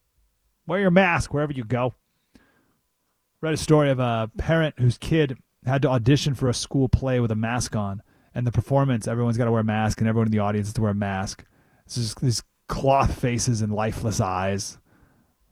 Wear 0.68 0.82
your 0.82 0.92
mask 0.92 1.34
wherever 1.34 1.54
you 1.54 1.64
go. 1.64 1.94
Read 3.42 3.54
a 3.54 3.58
story 3.58 3.90
of 3.90 4.00
a 4.00 4.30
parent 4.38 4.76
whose 4.80 4.98
kid 4.98 5.38
had 5.66 5.82
to 5.82 5.90
audition 5.90 6.36
for 6.36 6.50
a 6.50 6.54
school 6.54 6.90
play 6.90 7.20
with 7.20 7.32
a 7.32 7.36
mask 7.36 7.76
on, 7.76 8.02
and 8.36 8.46
the 8.46 8.52
performance, 8.52 9.08
everyone's 9.08 9.38
got 9.38 9.46
to 9.46 9.52
wear 9.52 9.62
a 9.62 9.66
mask, 9.66 10.00
and 10.00 10.08
everyone 10.08 10.28
in 10.28 10.32
the 10.32 10.40
audience 10.40 10.68
has 10.68 10.74
to 10.74 10.82
wear 10.82 10.92
a 10.92 10.96
mask. 10.96 11.46
It's 11.86 11.96
just 11.96 12.22
these 12.22 12.44
cloth 12.68 13.20
faces 13.20 13.62
and 13.62 13.74
lifeless 13.74 14.22
eyes. 14.22 14.78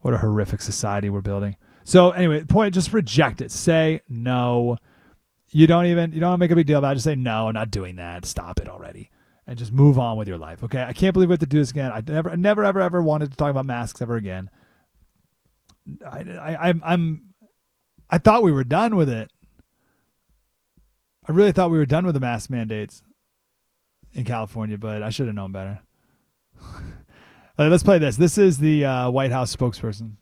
What 0.01 0.13
a 0.13 0.17
horrific 0.17 0.61
society 0.61 1.09
we're 1.09 1.21
building. 1.21 1.57
So 1.83 2.11
anyway, 2.11 2.41
the 2.41 2.45
point 2.45 2.73
just 2.73 2.93
reject 2.93 3.41
it. 3.41 3.51
Say 3.51 4.01
no. 4.09 4.77
You 5.49 5.67
don't 5.67 5.85
even 5.85 6.11
you 6.11 6.19
don't 6.19 6.39
make 6.39 6.51
a 6.51 6.55
big 6.55 6.67
deal 6.67 6.79
about 6.79 6.91
it. 6.91 6.95
Just 6.95 7.05
say 7.05 7.15
no, 7.15 7.47
I'm 7.47 7.53
not 7.53 7.71
doing 7.71 7.95
that. 7.95 8.25
Stop 8.25 8.59
it 8.59 8.67
already. 8.67 9.09
And 9.47 9.57
just 9.57 9.71
move 9.71 9.97
on 9.97 10.17
with 10.17 10.27
your 10.27 10.37
life. 10.37 10.63
Okay. 10.63 10.83
I 10.83 10.91
can't 10.91 11.13
believe 11.13 11.29
we 11.29 11.33
have 11.33 11.39
to 11.39 11.45
do 11.45 11.59
this 11.59 11.71
again. 11.71 11.91
I 11.93 12.03
never 12.05 12.35
never 12.35 12.65
ever 12.65 12.81
ever 12.81 13.01
wanted 13.01 13.31
to 13.31 13.37
talk 13.37 13.49
about 13.49 13.65
masks 13.65 14.01
ever 14.01 14.17
again. 14.17 14.49
I, 16.05 16.19
I 16.19 16.69
I'm 16.69 16.81
I'm 16.85 17.26
I 18.09 18.17
thought 18.17 18.43
we 18.43 18.51
were 18.51 18.63
done 18.63 18.95
with 18.95 19.09
it. 19.09 19.31
I 21.27 21.33
really 21.33 21.51
thought 21.51 21.71
we 21.71 21.77
were 21.77 21.85
done 21.85 22.05
with 22.05 22.13
the 22.13 22.21
mask 22.21 22.49
mandates 22.49 23.03
in 24.13 24.23
California, 24.23 24.77
but 24.77 25.03
I 25.03 25.09
should 25.09 25.27
have 25.27 25.35
known 25.35 25.51
better. 25.51 25.79
right, 27.59 27.67
let's 27.67 27.83
play 27.83 27.99
this. 27.99 28.15
This 28.15 28.37
is 28.37 28.59
the 28.59 28.85
uh, 28.85 29.09
White 29.09 29.31
House 29.31 29.53
spokesperson. 29.53 30.13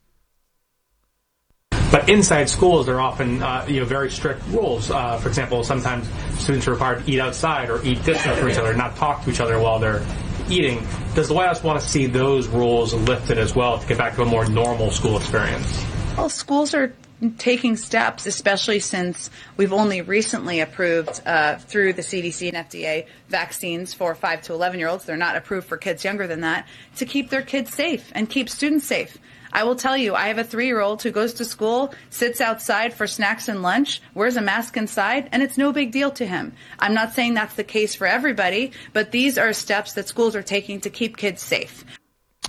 But 1.91 2.09
inside 2.09 2.49
schools, 2.49 2.87
there 2.87 2.95
are 2.95 3.01
often 3.01 3.41
uh, 3.41 3.65
you 3.69 3.79
know 3.79 3.85
very 3.85 4.09
strict 4.09 4.45
rules. 4.47 4.89
Uh, 4.89 5.17
for 5.17 5.29
example, 5.29 5.63
sometimes 5.63 6.09
students 6.39 6.67
are 6.67 6.71
required 6.71 7.05
to 7.05 7.11
eat 7.11 7.19
outside 7.19 7.69
or 7.69 7.81
eat 7.85 8.03
distant 8.03 8.37
from 8.37 8.49
each 8.49 8.57
other, 8.57 8.73
not 8.73 8.95
talk 8.95 9.23
to 9.23 9.29
each 9.29 9.39
other 9.39 9.59
while 9.59 9.79
they're 9.79 10.05
eating. 10.49 10.85
Does 11.13 11.27
the 11.27 11.35
White 11.35 11.47
House 11.47 11.63
want 11.63 11.79
to 11.79 11.87
see 11.87 12.07
those 12.07 12.47
rules 12.47 12.93
lifted 12.93 13.37
as 13.37 13.55
well 13.55 13.77
to 13.77 13.87
get 13.87 13.97
back 13.97 14.15
to 14.15 14.23
a 14.23 14.25
more 14.25 14.45
normal 14.47 14.89
school 14.91 15.17
experience? 15.17 15.85
Well, 16.17 16.29
schools 16.29 16.73
are 16.73 16.93
taking 17.33 17.75
steps, 17.77 18.25
especially 18.25 18.79
since 18.79 19.29
we've 19.57 19.73
only 19.73 20.01
recently 20.01 20.59
approved 20.59 21.21
uh, 21.25 21.57
through 21.57 21.93
the 21.93 22.01
CDC 22.01 22.53
and 22.53 22.69
FDA 22.69 23.07
vaccines 23.29 23.93
for 23.93 24.15
5 24.15 24.43
to 24.43 24.53
11 24.53 24.79
year 24.79 24.88
olds. 24.88 25.05
They're 25.05 25.17
not 25.17 25.35
approved 25.35 25.67
for 25.67 25.77
kids 25.77 26.03
younger 26.03 26.27
than 26.27 26.41
that 26.41 26.67
to 26.97 27.05
keep 27.05 27.29
their 27.29 27.41
kids 27.41 27.73
safe 27.73 28.11
and 28.15 28.29
keep 28.29 28.49
students 28.49 28.85
safe. 28.85 29.17
I 29.55 29.63
will 29.63 29.77
tell 29.77 29.95
you, 29.95 30.15
I 30.15 30.27
have 30.27 30.38
a 30.38 30.43
three 30.43 30.65
year 30.65 30.81
old 30.81 31.01
who 31.01 31.11
goes 31.11 31.35
to 31.35 31.45
school, 31.45 31.93
sits 32.09 32.41
outside 32.41 32.93
for 32.93 33.07
snacks 33.07 33.47
and 33.47 33.61
lunch, 33.61 34.01
wears 34.13 34.35
a 34.35 34.41
mask 34.41 34.75
inside, 34.75 35.29
and 35.31 35.41
it's 35.41 35.57
no 35.57 35.71
big 35.71 35.93
deal 35.93 36.11
to 36.11 36.25
him. 36.25 36.51
I'm 36.77 36.93
not 36.93 37.13
saying 37.13 37.35
that's 37.35 37.55
the 37.55 37.63
case 37.63 37.95
for 37.95 38.05
everybody, 38.05 38.73
but 38.91 39.11
these 39.11 39.38
are 39.38 39.53
steps 39.53 39.93
that 39.93 40.09
schools 40.09 40.35
are 40.35 40.43
taking 40.43 40.81
to 40.81 40.89
keep 40.89 41.15
kids 41.15 41.41
safe. 41.41 41.85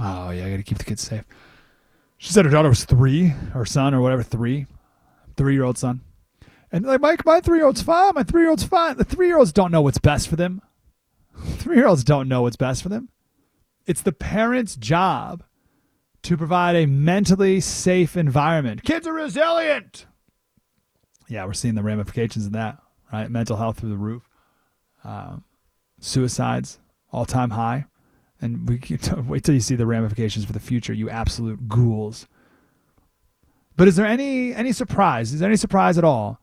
Oh, 0.00 0.30
yeah, 0.30 0.46
I 0.46 0.50
got 0.50 0.56
to 0.56 0.62
keep 0.64 0.78
the 0.78 0.84
kids 0.84 1.02
safe. 1.02 1.22
She 2.18 2.32
said 2.32 2.44
her 2.44 2.50
daughter 2.50 2.68
was 2.68 2.84
three, 2.84 3.26
her 3.26 3.64
son, 3.64 3.94
or 3.94 4.00
whatever, 4.00 4.22
three, 4.22 4.66
three 5.36 5.54
year 5.54 5.64
old 5.64 5.78
son. 5.78 6.00
And 6.72 6.84
like, 6.84 7.00
Mike, 7.00 7.24
my 7.24 7.40
three 7.40 7.58
year 7.58 7.66
old's 7.66 7.82
fine. 7.82 8.12
My 8.14 8.22
three 8.22 8.42
year 8.42 8.50
old's 8.50 8.64
fine. 8.64 8.96
The 8.96 9.04
three 9.04 9.26
year 9.26 9.38
olds 9.38 9.52
don't 9.52 9.70
know 9.70 9.82
what's 9.82 9.98
best 9.98 10.28
for 10.28 10.36
them. 10.36 10.62
Three 11.36 11.76
year 11.76 11.86
olds 11.86 12.02
don't 12.02 12.28
know 12.28 12.42
what's 12.42 12.56
best 12.56 12.82
for 12.82 12.88
them. 12.88 13.10
It's 13.86 14.00
the 14.00 14.12
parent's 14.12 14.74
job 14.74 15.44
to 16.22 16.36
provide 16.36 16.74
a 16.74 16.86
mentally 16.86 17.60
safe 17.60 18.16
environment. 18.16 18.82
Kids 18.84 19.06
are 19.06 19.12
resilient. 19.12 20.06
Yeah, 21.28 21.44
we're 21.44 21.52
seeing 21.52 21.74
the 21.74 21.82
ramifications 21.82 22.46
of 22.46 22.52
that, 22.52 22.78
right? 23.12 23.30
Mental 23.30 23.56
health 23.56 23.80
through 23.80 23.90
the 23.90 23.96
roof, 23.96 24.22
uh, 25.04 25.36
suicides 26.00 26.78
all 27.12 27.26
time 27.26 27.50
high. 27.50 27.84
And 28.40 28.68
we 28.68 28.78
wait 29.26 29.44
till 29.44 29.54
you 29.54 29.60
see 29.60 29.76
the 29.76 29.86
ramifications 29.86 30.44
for 30.44 30.52
the 30.52 30.60
future, 30.60 30.92
you 30.92 31.08
absolute 31.10 31.68
ghouls. 31.68 32.26
But 33.76 33.88
is 33.88 33.96
there 33.96 34.06
any 34.06 34.54
any 34.54 34.72
surprise? 34.72 35.32
Is 35.32 35.40
there 35.40 35.48
any 35.48 35.56
surprise 35.56 35.98
at 35.98 36.04
all? 36.04 36.40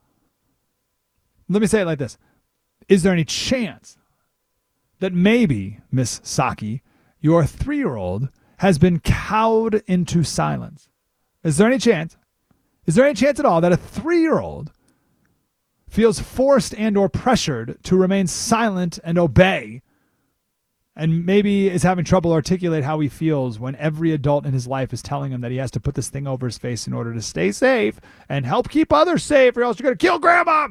Let 1.49 1.61
me 1.61 1.67
say 1.67 1.81
it 1.81 1.85
like 1.85 1.99
this. 1.99 2.17
Is 2.87 3.03
there 3.03 3.13
any 3.13 3.25
chance 3.25 3.97
that 4.99 5.13
maybe, 5.13 5.79
Miss 5.91 6.19
Psaki, 6.21 6.81
your 7.19 7.45
three 7.45 7.77
year 7.77 7.95
old 7.95 8.29
has 8.57 8.77
been 8.77 8.99
cowed 8.99 9.83
into 9.87 10.23
silence? 10.23 10.89
Is 11.43 11.57
there 11.57 11.67
any 11.67 11.77
chance? 11.77 12.17
Is 12.85 12.95
there 12.95 13.05
any 13.05 13.15
chance 13.15 13.39
at 13.39 13.45
all 13.45 13.61
that 13.61 13.71
a 13.71 13.77
three 13.77 14.21
year 14.21 14.39
old 14.39 14.71
feels 15.87 16.19
forced 16.19 16.73
and 16.75 16.97
or 16.97 17.07
pressured 17.07 17.77
to 17.83 17.95
remain 17.95 18.25
silent 18.25 18.97
and 19.03 19.19
obey 19.19 19.82
and 20.95 21.25
maybe 21.25 21.69
is 21.69 21.83
having 21.83 22.05
trouble 22.05 22.31
articulate 22.31 22.83
how 22.83 22.99
he 22.99 23.09
feels 23.09 23.59
when 23.59 23.75
every 23.77 24.11
adult 24.11 24.45
in 24.45 24.53
his 24.53 24.67
life 24.67 24.93
is 24.93 25.01
telling 25.01 25.31
him 25.31 25.41
that 25.41 25.51
he 25.51 25.57
has 25.57 25.71
to 25.71 25.79
put 25.79 25.95
this 25.95 26.09
thing 26.09 26.27
over 26.27 26.45
his 26.45 26.57
face 26.57 26.85
in 26.85 26.93
order 26.93 27.13
to 27.13 27.21
stay 27.21 27.51
safe 27.51 27.99
and 28.29 28.45
help 28.45 28.69
keep 28.69 28.93
others 28.93 29.23
safe 29.23 29.57
or 29.57 29.63
else 29.63 29.79
you're 29.79 29.85
going 29.85 29.97
to 29.97 30.05
kill 30.05 30.19
grandma. 30.19 30.67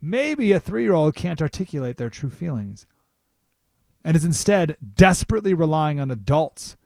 Maybe 0.00 0.52
a 0.52 0.60
three-year-old 0.60 1.14
can't 1.14 1.40
articulate 1.40 1.96
their 1.96 2.10
true 2.10 2.30
feelings 2.30 2.86
and 4.04 4.16
is 4.16 4.24
instead 4.24 4.76
desperately 4.94 5.54
relying 5.54 6.00
on 6.00 6.10
adults 6.10 6.76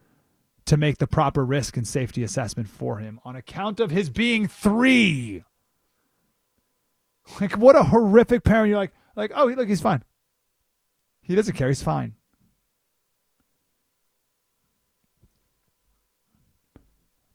to 0.66 0.76
make 0.76 0.98
the 0.98 1.06
proper 1.06 1.44
risk 1.44 1.78
and 1.78 1.88
safety 1.88 2.22
assessment 2.22 2.68
for 2.68 2.98
him 2.98 3.18
on 3.24 3.34
account 3.34 3.80
of 3.80 3.90
his 3.90 4.10
being 4.10 4.46
three. 4.46 5.42
Like 7.40 7.56
what 7.56 7.76
a 7.76 7.84
horrific 7.84 8.44
parent. 8.44 8.68
You're 8.68 8.78
like 8.78 8.92
like 9.16 9.32
oh 9.34 9.46
look 9.46 9.68
he's 9.68 9.80
fine. 9.80 10.02
He 11.22 11.34
doesn't 11.34 11.56
care. 11.56 11.68
He's 11.68 11.82
fine 11.82 12.14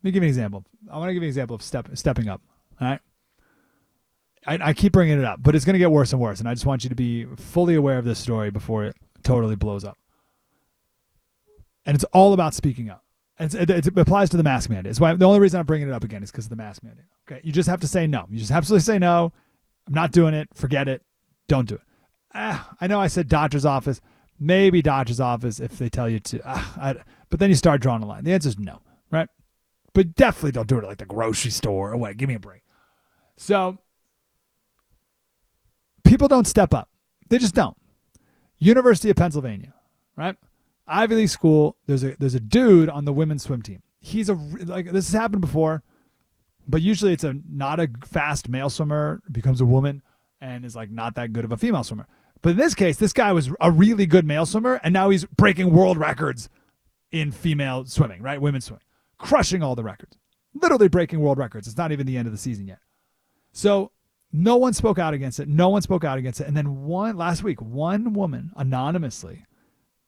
Let 0.04 0.10
me 0.10 0.12
give 0.12 0.24
you 0.24 0.28
an 0.28 0.32
example. 0.32 0.66
I 0.92 0.98
want 0.98 1.10
to 1.10 1.14
give 1.14 1.24
you 1.24 1.28
an 1.28 1.30
example 1.30 1.56
of 1.56 1.62
step 1.62 1.88
stepping 1.94 2.28
up. 2.28 2.42
All 2.82 2.88
right. 2.90 3.00
I, 4.46 4.60
I 4.70 4.74
keep 4.74 4.92
bringing 4.92 5.18
it 5.18 5.24
up, 5.24 5.42
but 5.42 5.56
it's 5.56 5.64
going 5.64 5.76
to 5.76 5.80
get 5.80 5.92
worse 5.92 6.12
and 6.12 6.22
worse, 6.22 6.42
and 6.42 6.50
I 6.50 6.54
just 6.54 6.66
want 6.66 6.84
you 6.84 6.90
to 6.90 6.96
be 6.96 7.24
fully 7.38 7.76
aware 7.76 7.98
of 7.98 8.04
this 8.04 8.20
story 8.20 8.52
before 8.52 8.84
it 8.84 8.98
totally 9.24 9.56
blows 9.56 9.86
up. 9.86 9.98
And 11.86 11.96
it's 11.96 12.04
all 12.06 12.34
about 12.34 12.54
speaking 12.54 12.90
up. 12.90 13.04
It, 13.40 13.70
it, 13.70 13.98
applies 13.98 14.30
to 14.32 14.38
the 14.38 14.44
mask 14.44 14.70
mandate. 14.70 14.90
It's 14.90 15.00
why 15.00 15.14
the 15.14 15.26
only 15.26 15.40
reason 15.40 15.60
I'm 15.60 15.66
bringing 15.66 15.88
it 15.88 15.94
up 15.94 16.04
again 16.04 16.22
is 16.22 16.32
because 16.32 16.46
of 16.46 16.50
the 16.50 16.56
mask 16.58 16.84
mandate. 16.84 17.06
Okay, 17.30 17.42
you 17.44 17.54
just 17.54 17.70
have 17.70 17.80
to 17.82 17.88
say 17.88 18.06
no. 18.06 18.26
You 18.30 18.40
just 18.40 18.52
absolutely 18.52 18.84
say 18.84 19.00
no. 19.00 19.32
I'm 19.88 19.94
not 19.94 20.12
doing 20.12 20.34
it. 20.34 20.50
Forget 20.54 20.88
it. 20.88 21.02
Don't 21.48 21.68
do 21.68 21.76
it. 21.76 21.82
Ah, 22.34 22.76
I 22.82 22.88
know 22.88 23.00
I 23.00 23.08
said 23.08 23.30
doctor's 23.30 23.66
office. 23.66 24.02
Maybe 24.40 24.82
doctor's 24.82 25.20
office 25.20 25.60
if 25.60 25.78
they 25.78 25.90
tell 25.90 26.10
you 26.10 26.20
to. 26.20 26.42
Ah, 26.46 26.74
I, 26.80 26.96
but 27.30 27.40
then 27.40 27.50
you 27.50 27.56
start 27.56 27.82
drawing 27.82 28.04
a 28.04 28.06
line. 28.06 28.24
The 28.24 28.34
answer 28.34 28.50
is 28.50 28.60
no. 28.60 28.82
But 29.94 30.16
definitely 30.16 30.52
don't 30.52 30.68
do 30.68 30.78
it 30.78 30.84
at 30.84 30.88
like 30.88 30.98
the 30.98 31.06
grocery 31.06 31.52
store 31.52 31.92
or 31.92 31.98
what. 31.98 32.18
Give 32.18 32.28
me 32.28 32.36
a 32.36 32.40
break. 32.40 32.64
So 33.38 33.78
people 36.04 36.28
don't 36.28 36.48
step 36.48 36.74
up. 36.74 36.90
They 37.30 37.38
just 37.38 37.56
don't. 37.56 37.78
University 38.58 39.10
of 39.10 39.16
Pennsylvania, 39.16 39.74
right? 40.16 40.36
Ivy 40.88 41.16
League 41.16 41.30
school. 41.30 41.78
There's 41.86 42.04
a 42.04 42.16
there's 42.20 42.36
a 42.36 42.40
dude 42.40 42.90
on 42.90 43.06
the 43.06 43.14
women's 43.14 43.44
swim 43.44 43.62
team. 43.62 43.82
He's 44.00 44.30
a 44.30 44.34
like 44.66 44.92
this 44.92 45.12
has 45.12 45.20
happened 45.20 45.42
before, 45.42 45.84
but 46.68 46.82
usually 46.82 47.14
it's 47.14 47.24
a 47.24 47.36
not 47.50 47.80
a 47.80 47.90
fast 48.06 48.50
male 48.50 48.70
swimmer 48.70 49.22
becomes 49.32 49.62
a 49.62 49.66
woman 49.66 50.02
and 50.42 50.66
is 50.66 50.76
like 50.76 50.90
not 50.90 51.16
that 51.16 51.34
good 51.34 51.46
of 51.46 51.52
a 51.52 51.58
female 51.58 51.84
swimmer. 51.84 52.08
But 52.42 52.52
in 52.52 52.58
this 52.58 52.76
case, 52.76 52.98
this 52.98 53.14
guy 53.14 53.32
was 53.32 53.50
a 53.62 53.72
really 53.72 54.06
good 54.06 54.26
male 54.26 54.46
swimmer, 54.46 54.80
and 54.84 54.94
now 54.94 55.10
he's 55.10 55.24
breaking 55.26 55.72
world 55.72 55.98
records 55.98 56.50
in 57.12 57.32
female 57.32 57.86
swimming, 57.86 58.22
right? 58.22 58.42
Women's 58.42 58.66
swimming 58.66 58.84
crushing 59.24 59.64
all 59.64 59.74
the 59.74 59.84
records, 59.84 60.18
literally 60.54 60.90
breaking 60.90 61.22
world 61.22 61.38
records. 61.38 61.66
It's 61.66 61.78
not 61.78 61.94
even 61.94 62.06
the 62.06 62.18
end 62.18 62.28
of 62.28 62.34
the 62.34 62.38
season 62.38 62.68
yet. 62.68 62.80
So 63.54 63.92
no 64.34 64.58
one 64.58 64.74
spoke 64.74 65.00
out 65.00 65.14
against 65.14 65.40
it. 65.40 65.48
No 65.48 65.70
one 65.70 65.82
spoke 65.82 66.04
out 66.04 66.18
against 66.18 66.42
it. 66.42 66.48
And 66.48 66.58
then 66.58 66.84
one 66.84 67.16
last 67.16 67.42
week, 67.42 67.62
one 67.62 68.14
woman 68.14 68.52
anonymously 68.58 69.46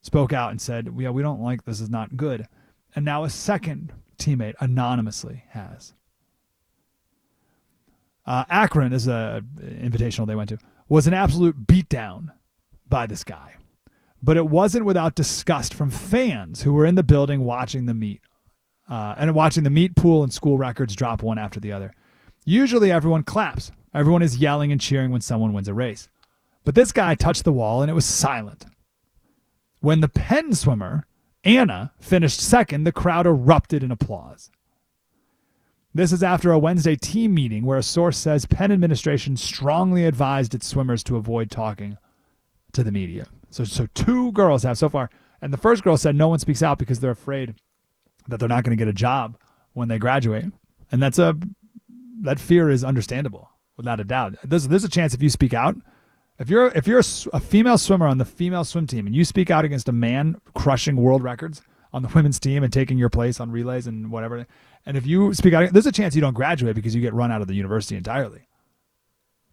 spoke 0.01 0.33
out 0.33 0.51
and 0.51 0.59
said, 0.59 0.93
"Yeah, 0.97 1.11
we 1.11 1.21
don't 1.21 1.41
like 1.41 1.63
this. 1.63 1.79
Is 1.79 1.89
not 1.89 2.17
good." 2.17 2.47
And 2.93 3.05
now 3.05 3.23
a 3.23 3.29
second 3.29 3.93
teammate 4.17 4.55
anonymously 4.59 5.43
has. 5.49 5.93
Uh, 8.25 8.43
Akron 8.49 8.91
is 8.91 9.07
a 9.07 9.43
invitational 9.61 10.27
they 10.27 10.35
went 10.35 10.49
to 10.49 10.57
was 10.89 11.07
an 11.07 11.13
absolute 11.13 11.65
beatdown 11.65 12.33
by 12.89 13.05
this 13.07 13.23
guy, 13.23 13.55
but 14.21 14.35
it 14.35 14.47
wasn't 14.47 14.85
without 14.85 15.15
disgust 15.15 15.73
from 15.73 15.89
fans 15.89 16.63
who 16.63 16.73
were 16.73 16.85
in 16.85 16.95
the 16.95 17.03
building 17.03 17.45
watching 17.45 17.85
the 17.85 17.93
meet 17.93 18.21
uh, 18.89 19.15
and 19.17 19.33
watching 19.33 19.63
the 19.63 19.69
meet 19.69 19.95
pool 19.95 20.23
and 20.23 20.33
school 20.33 20.57
records 20.57 20.95
drop 20.95 21.23
one 21.23 21.37
after 21.37 21.59
the 21.59 21.71
other. 21.71 21.93
Usually 22.45 22.91
everyone 22.91 23.23
claps. 23.23 23.71
Everyone 23.93 24.21
is 24.21 24.37
yelling 24.37 24.71
and 24.71 24.81
cheering 24.81 25.11
when 25.11 25.21
someone 25.21 25.53
wins 25.53 25.67
a 25.67 25.73
race. 25.73 26.09
But 26.63 26.75
this 26.75 26.91
guy 26.91 27.15
touched 27.15 27.43
the 27.43 27.53
wall 27.53 27.81
and 27.81 27.89
it 27.89 27.95
was 27.95 28.05
silent. 28.05 28.65
When 29.79 30.01
the 30.01 30.09
Penn 30.09 30.53
swimmer, 30.53 31.05
Anna, 31.43 31.93
finished 31.99 32.39
second, 32.39 32.83
the 32.83 32.91
crowd 32.91 33.27
erupted 33.27 33.83
in 33.83 33.91
applause. 33.91 34.51
This 35.93 36.11
is 36.11 36.23
after 36.23 36.51
a 36.51 36.59
Wednesday 36.59 36.95
team 36.95 37.33
meeting 37.33 37.65
where 37.65 37.77
a 37.77 37.83
source 37.83 38.17
says 38.17 38.45
Penn 38.45 38.71
administration 38.71 39.37
strongly 39.37 40.05
advised 40.05 40.53
its 40.53 40.67
swimmers 40.67 41.03
to 41.05 41.15
avoid 41.15 41.49
talking 41.49 41.97
to 42.73 42.83
the 42.83 42.91
media. 42.91 43.27
So, 43.49 43.63
so 43.63 43.87
two 43.93 44.33
girls 44.33 44.63
have 44.63 44.77
so 44.77 44.89
far, 44.89 45.09
and 45.41 45.53
the 45.53 45.57
first 45.57 45.83
girl 45.83 45.95
said 45.95 46.15
no 46.15 46.27
one 46.27 46.39
speaks 46.39 46.61
out 46.61 46.79
because 46.79 46.99
they're 46.99 47.11
afraid 47.11 47.55
that 48.27 48.39
they're 48.39 48.49
not 48.49 48.63
going 48.63 48.77
to 48.77 48.81
get 48.81 48.87
a 48.87 48.93
job 48.93 49.37
when 49.73 49.87
they 49.87 49.97
graduate, 49.97 50.45
and 50.91 51.01
that's 51.01 51.19
a 51.19 51.35
that 52.21 52.39
fear 52.39 52.69
is 52.69 52.83
understandable 52.83 53.49
without 53.77 53.99
a 53.99 54.03
doubt. 54.03 54.35
There's 54.43 54.67
there's 54.67 54.83
a 54.83 54.89
chance 54.89 55.13
if 55.13 55.21
you 55.21 55.29
speak 55.29 55.53
out, 55.53 55.75
if 56.39 56.49
you're 56.49 56.67
if 56.67 56.87
you're 56.87 56.99
a, 56.99 57.05
a 57.33 57.39
female 57.39 57.77
swimmer 57.77 58.07
on 58.07 58.17
the 58.17 58.25
female 58.25 58.63
swim 58.63 58.87
team 58.87 59.05
and 59.05 59.15
you 59.15 59.25
speak 59.25 59.49
out 59.49 59.65
against 59.65 59.89
a 59.89 59.93
man 59.93 60.39
crushing 60.53 60.95
world 60.95 61.23
records 61.23 61.61
on 61.93 62.01
the 62.01 62.09
women's 62.09 62.39
team 62.39 62.63
and 62.63 62.73
taking 62.73 62.97
your 62.97 63.09
place 63.09 63.39
on 63.39 63.51
relays 63.51 63.87
and 63.87 64.11
whatever, 64.11 64.45
and 64.85 64.97
if 64.97 65.05
you 65.05 65.33
speak 65.33 65.53
out, 65.53 65.71
there's 65.71 65.85
a 65.85 65.91
chance 65.91 66.15
you 66.15 66.21
don't 66.21 66.33
graduate 66.33 66.75
because 66.75 66.93
you 66.93 67.01
get 67.01 67.13
run 67.13 67.31
out 67.31 67.41
of 67.41 67.47
the 67.47 67.55
university 67.55 67.95
entirely 67.95 68.47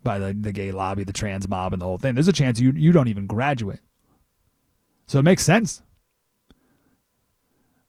by 0.03 0.19
the, 0.19 0.33
the 0.33 0.53
gay 0.53 0.73
lobby, 0.73 1.05
the 1.05 1.13
trans 1.13 1.49
mob, 1.49 1.73
and 1.73 1.81
the 1.81 1.87
whole 1.87 1.99
thing. 1.99 2.15
There's 2.15 2.29
a 2.29 2.33
chance 2.33 2.59
you 2.61 2.73
you 2.73 2.93
don't 2.93 3.09
even 3.09 3.27
graduate. 3.27 3.81
So 5.07 5.19
it 5.19 5.23
makes 5.23 5.45
sense. 5.45 5.83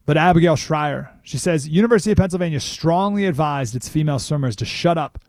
But 0.06 0.18
Abigail 0.18 0.56
Shrier, 0.56 1.12
she 1.24 1.38
says 1.38 1.68
University 1.68 2.12
of 2.12 2.18
Pennsylvania 2.18 2.60
strongly 2.60 3.26
advised 3.26 3.76
its 3.76 3.88
female 3.88 4.20
swimmers 4.20 4.56
to 4.58 4.66
shut 4.66 4.98
up 4.98 5.20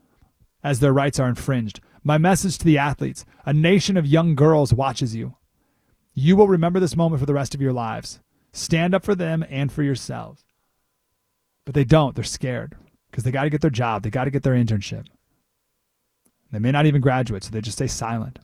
as 0.62 0.80
their 0.80 0.92
rights 0.92 1.20
are 1.20 1.28
infringed. 1.28 1.80
My 2.02 2.18
message 2.18 2.58
to 2.58 2.64
the 2.64 2.78
athletes 2.78 3.24
a 3.46 3.52
nation 3.52 3.96
of 3.96 4.06
young 4.06 4.34
girls 4.34 4.74
watches 4.74 5.14
you. 5.14 5.36
You 6.12 6.36
will 6.36 6.48
remember 6.48 6.80
this 6.80 6.96
moment 6.96 7.20
for 7.20 7.26
the 7.26 7.34
rest 7.34 7.54
of 7.54 7.60
your 7.60 7.72
lives. 7.72 8.20
Stand 8.52 8.94
up 8.94 9.04
for 9.04 9.14
them 9.14 9.44
and 9.48 9.70
for 9.70 9.82
yourselves. 9.82 10.44
But 11.64 11.74
they 11.74 11.84
don't. 11.84 12.14
They're 12.14 12.24
scared 12.24 12.76
because 13.10 13.24
they 13.24 13.30
got 13.30 13.44
to 13.44 13.50
get 13.50 13.60
their 13.60 13.70
job, 13.70 14.02
they 14.02 14.10
got 14.10 14.24
to 14.24 14.30
get 14.30 14.42
their 14.42 14.54
internship. 14.54 15.06
They 16.50 16.58
may 16.58 16.72
not 16.72 16.86
even 16.86 17.00
graduate, 17.00 17.44
so 17.44 17.50
they 17.50 17.60
just 17.60 17.78
stay 17.78 17.86
silent. 17.86 18.38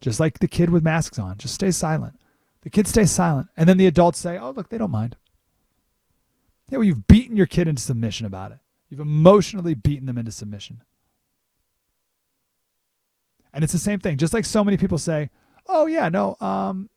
Just 0.00 0.20
like 0.20 0.38
the 0.38 0.48
kid 0.48 0.70
with 0.70 0.82
masks 0.82 1.18
on, 1.18 1.38
just 1.38 1.54
stay 1.54 1.70
silent. 1.70 2.18
The 2.62 2.70
kid 2.70 2.86
stays 2.86 3.10
silent. 3.10 3.48
And 3.56 3.68
then 3.68 3.76
the 3.76 3.86
adults 3.86 4.18
say, 4.18 4.38
oh, 4.38 4.50
look, 4.50 4.68
they 4.68 4.78
don't 4.78 4.90
mind. 4.90 5.16
Yeah, 6.74 6.78
well, 6.78 6.88
you've 6.88 7.06
beaten 7.06 7.36
your 7.36 7.46
kid 7.46 7.68
into 7.68 7.80
submission 7.80 8.26
about 8.26 8.50
it. 8.50 8.58
You've 8.88 8.98
emotionally 8.98 9.74
beaten 9.74 10.06
them 10.06 10.18
into 10.18 10.32
submission. 10.32 10.82
And 13.52 13.62
it's 13.62 13.72
the 13.72 13.78
same 13.78 14.00
thing. 14.00 14.16
Just 14.16 14.34
like 14.34 14.44
so 14.44 14.64
many 14.64 14.76
people 14.76 14.98
say, 14.98 15.30
"Oh 15.68 15.86
yeah, 15.86 16.08
no, 16.08 16.36
um, 16.40 16.90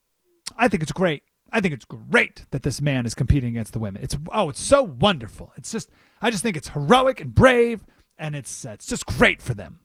I 0.57 0.67
think 0.67 0.81
it's 0.81 0.91
great. 0.91 1.21
I 1.51 1.61
think 1.61 1.75
it's 1.75 1.85
great 1.85 2.47
that 2.49 2.63
this 2.63 2.81
man 2.81 3.05
is 3.05 3.13
competing 3.13 3.49
against 3.49 3.73
the 3.73 3.77
women. 3.77 4.01
It's 4.01 4.17
oh, 4.31 4.49
it's 4.49 4.59
so 4.59 4.81
wonderful. 4.81 5.53
It's 5.57 5.71
just 5.71 5.91
I 6.23 6.31
just 6.31 6.41
think 6.41 6.57
it's 6.57 6.69
heroic 6.69 7.21
and 7.21 7.35
brave, 7.35 7.85
and 8.17 8.35
it's 8.35 8.65
uh, 8.65 8.71
it's 8.71 8.87
just 8.87 9.05
great 9.05 9.43
for 9.43 9.53
them." 9.53 9.81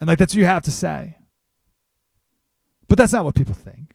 And 0.00 0.08
like 0.08 0.18
that's 0.18 0.32
what 0.32 0.40
you 0.40 0.46
have 0.46 0.62
to 0.62 0.72
say. 0.72 1.18
But 2.88 2.96
that's 2.96 3.12
not 3.12 3.26
what 3.26 3.34
people 3.34 3.52
think. 3.52 3.91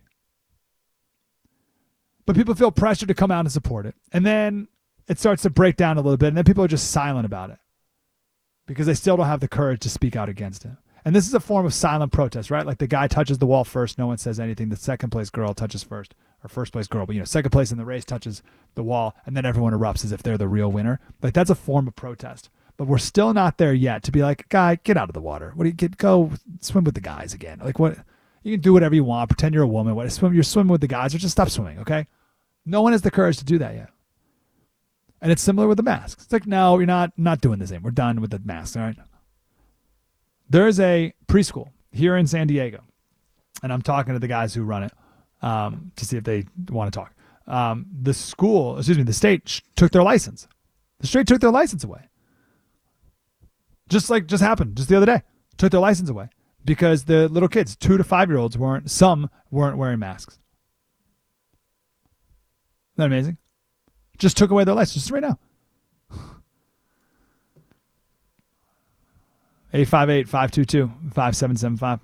But 2.28 2.36
people 2.36 2.54
feel 2.54 2.72
pressure 2.72 3.08
to 3.08 3.13
come 3.16 3.32
out 3.32 3.40
and 3.40 3.52
support 3.52 3.88
it. 3.88 3.96
And 4.12 4.26
then 4.26 4.68
it 5.08 5.18
starts 5.18 5.42
to 5.44 5.50
break 5.50 5.78
down 5.78 5.98
a 5.98 6.02
little 6.02 6.18
bit, 6.18 6.28
and 6.28 6.38
then 6.38 6.44
people 6.44 6.63
are 6.63 6.68
just 6.68 6.92
silent 6.92 7.26
about 7.26 7.50
it 7.50 7.58
because 8.68 8.86
they 8.86 8.94
still 8.94 9.16
don't 9.18 9.28
have 9.28 9.40
the 9.40 9.48
courage 9.48 9.80
to 9.80 9.90
speak 9.90 10.16
out 10.16 10.30
against 10.30 10.66
it. 10.66 10.72
And 11.06 11.16
this 11.16 11.26
is 11.26 11.34
a 11.34 11.40
form 11.40 11.66
of 11.66 11.74
silent 11.74 12.12
protest, 12.12 12.52
right? 12.52 12.66
Like 12.66 12.80
the 12.80 12.88
guy 12.88 13.08
touches 13.08 13.38
the 13.38 13.46
wall 13.46 13.63
first, 13.63 13.98
no 13.98 14.08
one 14.08 14.18
says 14.18 14.42
anything. 14.42 14.68
The 14.68 14.76
second 14.76 15.10
place 15.10 15.30
girl 15.30 15.54
touches 15.54 15.84
first, 15.84 16.16
or 16.44 16.50
first 16.50 16.74
place 16.74 16.88
girl, 16.88 17.06
but 17.06 17.16
you 17.16 17.22
know, 17.22 17.26
second 17.26 17.52
place 17.52 17.72
in 17.72 17.78
the 17.78 17.86
race 17.86 18.04
touches 18.04 18.44
the 18.76 18.84
wall, 18.84 19.16
and 19.26 19.38
then 19.38 19.46
everyone 19.46 19.72
erupts 19.72 20.04
as 20.04 20.12
if 20.12 20.22
they're 20.22 20.38
the 20.38 20.50
real 20.50 20.70
winner. 20.70 21.00
Like 21.24 21.34
that's 21.34 21.50
a 21.50 21.56
form 21.56 21.88
of 21.88 21.96
protest. 21.96 22.50
But 22.76 22.88
we're 22.88 22.98
still 22.98 23.34
not 23.34 23.58
there 23.58 23.74
yet 23.74 24.04
to 24.04 24.12
be 24.12 24.22
like, 24.22 24.50
guy, 24.50 24.76
get 24.84 24.98
out 24.98 25.10
of 25.10 25.13
the 25.13 25.22
water. 25.22 25.54
What 25.56 25.63
do 25.63 25.70
you 25.70 25.74
get? 25.74 25.98
Go 25.98 26.34
swim 26.60 26.84
with 26.84 26.94
the 26.94 27.02
guys 27.02 27.34
again. 27.34 27.62
Like 27.63 27.80
what? 27.80 27.98
You 28.44 28.54
can 28.54 28.62
do 28.62 28.74
whatever 28.74 28.94
you 28.94 29.06
want. 29.06 29.30
Pretend 29.30 29.56
you're 29.56 29.63
a 29.63 29.68
woman. 29.68 29.96
What? 29.96 30.12
Swim. 30.12 30.34
You're 30.34 30.44
swimming 30.44 30.72
with 30.74 30.82
the 30.82 30.88
guys, 30.88 31.16
or 31.16 31.18
just 31.18 31.32
stop 31.32 31.50
swimming. 31.50 31.80
Okay. 31.80 32.06
No 32.67 32.82
one 32.82 32.91
has 32.91 33.01
the 33.01 33.12
courage 33.12 33.38
to 33.38 33.45
do 33.45 33.58
that 33.60 33.75
yet. 33.75 33.89
And 35.21 35.32
it's 35.32 35.41
similar 35.41 35.67
with 35.67 35.77
the 35.77 35.84
masks. 35.84 36.23
It's 36.23 36.34
like, 36.34 36.45
no, 36.45 36.77
you're 36.77 36.86
not 36.86 37.12
not 37.17 37.41
doing 37.41 37.60
the 37.60 37.67
same. 37.67 37.82
We're 37.82 37.91
done 37.91 38.21
with 38.21 38.30
the 38.30 38.39
masks. 38.43 38.75
All 38.75 38.84
right. 38.84 38.95
There's 40.49 40.80
a 40.80 41.13
preschool 41.27 41.69
here 41.91 42.15
in 42.15 42.27
San 42.27 42.47
Diego, 42.47 42.84
and 43.63 43.73
I'm 43.73 43.82
talking 43.82 44.13
to 44.13 44.19
the 44.19 44.27
guys 44.27 44.53
who 44.53 44.63
run 44.63 44.84
it 44.84 44.93
um, 45.41 45.91
to 45.95 46.06
see 46.06 46.17
if 46.17 46.23
they 46.23 46.45
want 46.69 46.93
to 46.93 46.97
talk. 46.97 47.13
Um, 47.47 47.88
the 48.01 48.13
school, 48.13 48.77
excuse 48.77 48.97
me, 48.97 49.03
the 49.03 49.13
state 49.13 49.47
sh- 49.47 49.62
took 49.75 49.91
their 49.91 50.03
license. 50.03 50.47
The 50.99 51.08
state 51.08 51.27
took 51.27 51.41
their 51.41 51.51
license 51.51 51.84
away. 51.84 52.10
Just 53.89 54.10
like 54.10 54.27
just 54.27 54.43
happened 54.43 54.75
just 54.75 54.89
the 54.89 54.97
other 54.97 55.06
day, 55.06 55.23
took 55.58 55.71
their 55.71 55.80
license 55.80 56.10
away 56.10 56.30
because 56.65 57.06
the 57.06 57.30
little 57.30 57.49
kids, 57.49 57.75
two 57.75 57.97
to 57.97 58.03
five 58.03 58.30
year 58.30 58.38
olds, 58.38 58.58
weren't 58.58 58.91
some 58.91 59.30
weren't 59.49 59.77
wearing 59.77 59.99
masks. 59.99 60.39
That 62.97 63.05
amazing? 63.05 63.38
Just 64.17 64.36
took 64.38 64.51
away 64.51 64.63
their 64.63 64.75
license 64.75 65.03
just 65.03 65.12
right 65.12 65.21
now. 65.21 65.38
858-522-5775. 69.73 71.99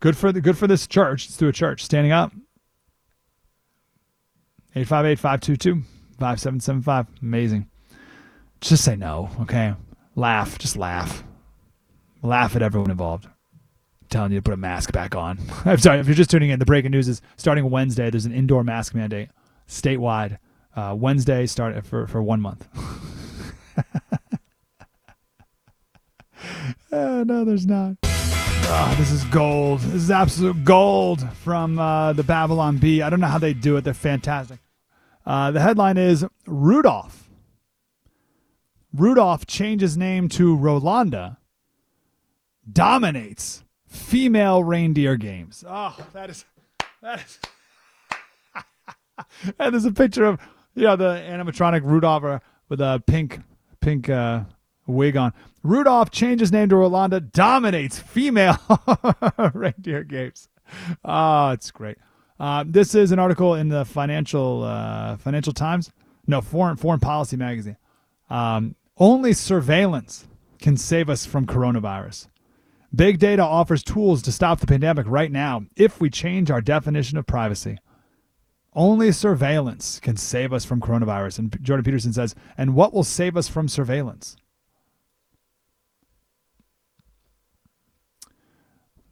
Good 0.00 0.16
for 0.16 0.32
the 0.32 0.40
good 0.40 0.56
for 0.56 0.66
this 0.66 0.86
church. 0.86 1.28
Let's 1.28 1.36
do 1.36 1.48
a 1.48 1.52
church. 1.52 1.84
Standing 1.84 2.12
up. 2.12 2.32
858-522-5775. 4.74 7.06
Amazing. 7.20 7.68
Just 8.60 8.84
say 8.84 8.96
no, 8.96 9.28
okay? 9.40 9.74
Laugh. 10.16 10.58
Just 10.58 10.76
laugh. 10.76 11.22
Laugh 12.22 12.56
at 12.56 12.62
everyone 12.62 12.90
involved. 12.90 13.28
Telling 14.12 14.32
you 14.32 14.38
to 14.38 14.42
put 14.42 14.52
a 14.52 14.58
mask 14.58 14.92
back 14.92 15.14
on. 15.14 15.38
I'm 15.64 15.78
sorry, 15.78 15.98
if 15.98 16.06
you're 16.06 16.14
just 16.14 16.28
tuning 16.30 16.50
in, 16.50 16.58
the 16.58 16.66
breaking 16.66 16.90
news 16.90 17.08
is 17.08 17.22
starting 17.38 17.70
Wednesday, 17.70 18.10
there's 18.10 18.26
an 18.26 18.32
indoor 18.32 18.62
mask 18.62 18.94
mandate 18.94 19.30
statewide. 19.66 20.36
Uh, 20.76 20.94
Wednesday 20.98 21.46
start 21.46 21.86
for, 21.86 22.06
for 22.06 22.22
one 22.22 22.40
month. 22.42 22.68
Uh, 26.92 27.24
no, 27.26 27.42
there's 27.42 27.66
not. 27.66 27.96
Oh, 28.04 28.94
this 28.98 29.10
is 29.10 29.24
gold. 29.24 29.80
This 29.80 30.02
is 30.02 30.10
absolute 30.10 30.62
gold 30.62 31.26
from 31.38 31.78
uh, 31.78 32.12
the 32.12 32.22
Babylon 32.22 32.76
Bee. 32.76 33.00
I 33.00 33.08
don't 33.08 33.20
know 33.20 33.28
how 33.28 33.38
they 33.38 33.54
do 33.54 33.76
it. 33.78 33.84
They're 33.84 33.94
fantastic. 33.94 34.58
Uh, 35.24 35.52
the 35.52 35.60
headline 35.60 35.96
is 35.96 36.26
Rudolph. 36.46 37.30
Rudolph 38.92 39.46
changes 39.46 39.96
name 39.96 40.28
to 40.30 40.54
Rolanda. 40.54 41.38
Dominates 42.70 43.64
female 43.92 44.64
reindeer 44.64 45.16
games. 45.16 45.64
Oh, 45.68 45.96
that 46.12 46.30
is 46.30 46.44
that 47.02 47.20
is. 47.20 47.38
and 49.58 49.74
there's 49.74 49.84
a 49.84 49.92
picture 49.92 50.24
of 50.24 50.40
you 50.74 50.84
know 50.84 50.96
the 50.96 51.14
animatronic 51.28 51.82
Rudolph 51.84 52.42
with 52.68 52.80
a 52.80 53.02
pink 53.06 53.40
pink 53.80 54.08
uh, 54.08 54.44
wig 54.86 55.16
on. 55.16 55.32
Rudolph 55.62 56.10
changes 56.10 56.50
name 56.50 56.68
to 56.70 56.74
Rolanda, 56.74 57.20
dominates 57.32 57.98
female 57.98 58.58
reindeer 59.54 60.02
games. 60.04 60.48
Oh, 61.04 61.50
it's 61.50 61.70
great. 61.70 61.98
Uh, 62.40 62.64
this 62.66 62.94
is 62.94 63.12
an 63.12 63.18
article 63.18 63.54
in 63.54 63.68
the 63.68 63.84
Financial 63.84 64.64
uh, 64.64 65.16
Financial 65.18 65.52
Times. 65.52 65.92
No, 66.26 66.40
Foreign 66.40 66.76
Foreign 66.76 67.00
Policy 67.00 67.36
magazine. 67.36 67.76
Um, 68.30 68.74
only 68.96 69.32
surveillance 69.32 70.26
can 70.60 70.76
save 70.76 71.10
us 71.10 71.26
from 71.26 71.46
coronavirus. 71.46 72.28
Big 72.94 73.18
data 73.18 73.42
offers 73.42 73.82
tools 73.82 74.20
to 74.22 74.32
stop 74.32 74.60
the 74.60 74.66
pandemic 74.66 75.06
right 75.08 75.32
now 75.32 75.64
if 75.76 76.00
we 76.00 76.10
change 76.10 76.50
our 76.50 76.60
definition 76.60 77.16
of 77.16 77.26
privacy. 77.26 77.78
Only 78.74 79.12
surveillance 79.12 79.98
can 80.00 80.16
save 80.16 80.52
us 80.52 80.64
from 80.64 80.80
coronavirus. 80.80 81.38
And 81.38 81.58
Jordan 81.62 81.84
Peterson 81.84 82.12
says, 82.12 82.34
and 82.56 82.74
what 82.74 82.92
will 82.92 83.04
save 83.04 83.36
us 83.36 83.48
from 83.48 83.68
surveillance? 83.68 84.36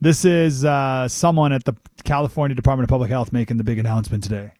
This 0.02 0.24
is 0.24 0.64
uh, 0.64 1.08
someone 1.08 1.52
at 1.52 1.64
the 1.64 1.74
California 2.04 2.54
Department 2.54 2.84
of 2.84 2.90
Public 2.90 3.10
Health 3.10 3.32
making 3.32 3.58
the 3.58 3.64
big 3.64 3.78
announcement 3.78 4.22
today. 4.24 4.52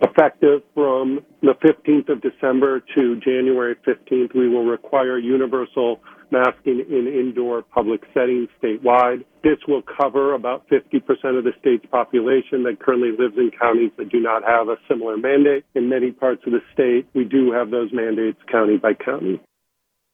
Effective 0.00 0.62
from 0.74 1.20
the 1.42 1.54
15th 1.64 2.08
of 2.08 2.20
December 2.20 2.82
to 2.96 3.20
January 3.20 3.76
15th, 3.86 4.34
we 4.34 4.48
will 4.48 4.64
require 4.64 5.18
universal 5.18 6.00
masking 6.32 6.84
in 6.88 7.06
indoor 7.06 7.62
public 7.62 8.00
settings 8.14 8.48
statewide. 8.62 9.24
This 9.44 9.58
will 9.68 9.82
cover 9.82 10.34
about 10.34 10.66
50% 10.68 11.02
of 11.38 11.44
the 11.44 11.52
state's 11.60 11.86
population 11.90 12.64
that 12.64 12.80
currently 12.80 13.10
lives 13.10 13.36
in 13.36 13.50
counties 13.60 13.90
that 13.98 14.10
do 14.10 14.20
not 14.20 14.42
have 14.42 14.68
a 14.68 14.76
similar 14.88 15.16
mandate. 15.16 15.64
In 15.74 15.88
many 15.88 16.10
parts 16.10 16.42
of 16.46 16.52
the 16.52 16.60
state, 16.72 17.06
we 17.14 17.24
do 17.24 17.52
have 17.52 17.70
those 17.70 17.90
mandates 17.92 18.38
county 18.50 18.78
by 18.78 18.94
county. 18.94 19.40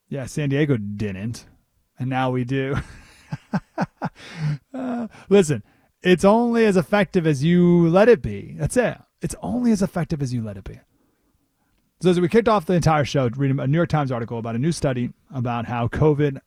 Yeah, 0.08 0.26
San 0.26 0.48
Diego 0.48 0.76
didn't 0.76 1.46
and 1.98 2.08
now 2.08 2.30
we 2.30 2.44
do. 2.44 2.76
uh, 4.74 5.08
listen, 5.28 5.62
it's 6.02 6.24
only 6.24 6.64
as 6.64 6.76
effective 6.76 7.26
as 7.26 7.44
you 7.44 7.88
let 7.88 8.08
it 8.08 8.22
be. 8.22 8.54
That's 8.58 8.76
it. 8.76 8.98
It's 9.20 9.34
only 9.42 9.72
as 9.72 9.82
effective 9.82 10.22
as 10.22 10.32
you 10.32 10.42
let 10.42 10.56
it 10.56 10.64
be. 10.64 10.78
So 12.00 12.10
as 12.10 12.20
we 12.20 12.28
kicked 12.28 12.48
off 12.48 12.66
the 12.66 12.74
entire 12.74 13.04
show, 13.04 13.28
reading 13.36 13.58
a 13.58 13.66
New 13.66 13.76
York 13.76 13.88
Times 13.88 14.12
article 14.12 14.38
about 14.38 14.54
a 14.54 14.58
new 14.58 14.70
study 14.70 15.10
about 15.34 15.64
how 15.64 15.88
COVID 15.88 16.36
uh, 16.36 16.40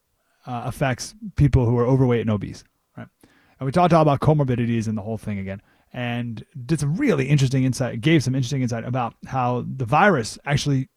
affects 0.66 1.14
people 1.36 1.66
who 1.66 1.78
are 1.78 1.86
overweight 1.86 2.22
and 2.22 2.30
obese, 2.30 2.64
right? 2.96 3.08
And 3.60 3.66
we 3.66 3.74
talked 3.74 3.94
all 3.94 4.02
about 4.02 4.22
comorbidities 4.22 4.88
and 4.88 4.98
the 4.98 5.02
whole 5.02 5.18
thing 5.18 5.40
again, 5.40 5.62
and 5.92 6.46
did 6.66 6.80
some 6.80 6.96
really 6.96 7.26
interesting 7.26 7.66
insight. 7.66 8.00
Gave 8.00 8.24
some 8.24 8.34
interesting 8.34 8.62
insight 8.62 8.86
about 8.86 9.14
how 9.28 9.66
the 9.68 9.84
virus 9.84 10.40
actually 10.46 10.88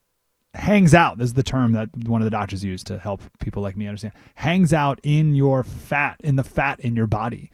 hangs 0.54 0.94
out. 0.94 1.18
This 1.18 1.26
is 1.26 1.34
the 1.34 1.42
term 1.42 1.72
that 1.72 1.88
one 2.06 2.20
of 2.20 2.24
the 2.24 2.30
doctors 2.30 2.62
used 2.62 2.86
to 2.86 2.98
help 3.00 3.22
people 3.40 3.60
like 3.60 3.76
me 3.76 3.88
understand. 3.88 4.14
Hangs 4.36 4.72
out 4.72 5.00
in 5.02 5.34
your 5.34 5.64
fat, 5.64 6.20
in 6.22 6.36
the 6.36 6.44
fat 6.44 6.78
in 6.78 6.94
your 6.94 7.08
body, 7.08 7.50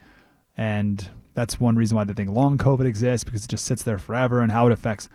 and 0.55 1.09
that's 1.33 1.59
one 1.59 1.77
reason 1.77 1.97
why 1.97 2.03
they 2.03 2.13
think 2.13 2.29
long 2.29 2.59
COVID 2.59 2.85
exists 2.85 3.23
because 3.23 3.43
it 3.43 3.49
just 3.49 3.65
sits 3.65 3.81
there 3.81 3.97
forever 3.97 4.41
and 4.41 4.51
how 4.51 4.67
it 4.67 4.71
affects 4.71 5.09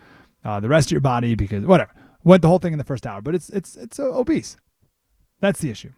uh, 0.47 0.61
the 0.61 0.69
rest 0.69 0.87
of 0.87 0.91
your 0.93 1.01
body 1.01 1.35
because 1.35 1.65
whatever 1.65 1.91
went 2.23 2.41
the 2.41 2.47
whole 2.47 2.57
thing 2.57 2.71
in 2.71 2.79
the 2.79 2.85
first 2.85 3.05
hour, 3.05 3.21
but 3.21 3.35
it's 3.35 3.49
it's 3.49 3.75
it's 3.75 3.99
obese. 3.99 4.55
That's 5.41 5.59
the 5.59 5.69
issue, 5.69 5.91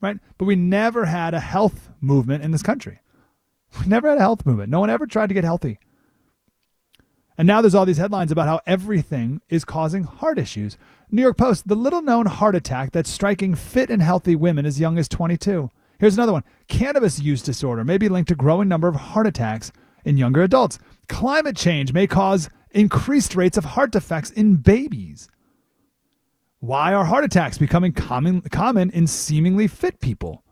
right? 0.00 0.18
But 0.36 0.46
we 0.46 0.56
never 0.56 1.06
had 1.06 1.32
a 1.32 1.40
health 1.40 1.90
movement 2.00 2.42
in 2.42 2.50
this 2.50 2.62
country. 2.62 3.00
We 3.80 3.86
never 3.86 4.08
had 4.08 4.18
a 4.18 4.20
health 4.20 4.46
movement. 4.46 4.70
No 4.70 4.78
one 4.78 4.90
ever 4.90 5.04
tried 5.04 5.26
to 5.28 5.34
get 5.34 5.42
healthy. 5.42 5.80
And 7.36 7.48
now 7.48 7.60
there's 7.60 7.74
all 7.74 7.84
these 7.84 7.98
headlines 7.98 8.30
about 8.30 8.46
how 8.46 8.60
everything 8.66 9.40
is 9.48 9.64
causing 9.64 10.04
heart 10.04 10.38
issues. 10.38 10.78
New 11.10 11.22
York 11.22 11.36
Post, 11.36 11.66
the 11.66 11.74
little 11.74 12.00
known 12.00 12.26
heart 12.26 12.54
attack 12.54 12.92
that's 12.92 13.10
striking 13.10 13.56
fit 13.56 13.90
and 13.90 14.00
healthy 14.00 14.36
women 14.36 14.64
as 14.64 14.78
young 14.78 14.96
as 14.96 15.08
22. 15.08 15.72
Here's 15.98 16.14
another 16.14 16.32
one. 16.32 16.44
Cannabis 16.68 17.18
use 17.18 17.42
disorder 17.42 17.82
may 17.82 17.98
be 17.98 18.08
linked 18.08 18.28
to 18.28 18.36
growing 18.36 18.68
number 18.68 18.86
of 18.86 18.94
heart 18.94 19.26
attacks 19.26 19.72
in 20.04 20.16
younger 20.16 20.44
adults. 20.44 20.78
Climate 21.08 21.56
change 21.56 21.92
may 21.92 22.06
cause 22.06 22.48
increased 22.74 23.34
rates 23.34 23.56
of 23.56 23.64
heart 23.64 23.92
defects 23.92 24.30
in 24.30 24.56
babies. 24.56 25.28
Why 26.60 26.94
are 26.94 27.04
heart 27.04 27.24
attacks 27.24 27.58
becoming 27.58 27.92
common, 27.92 28.40
common 28.42 28.90
in 28.90 29.06
seemingly 29.06 29.66
fit 29.66 30.00
people? 30.00 30.42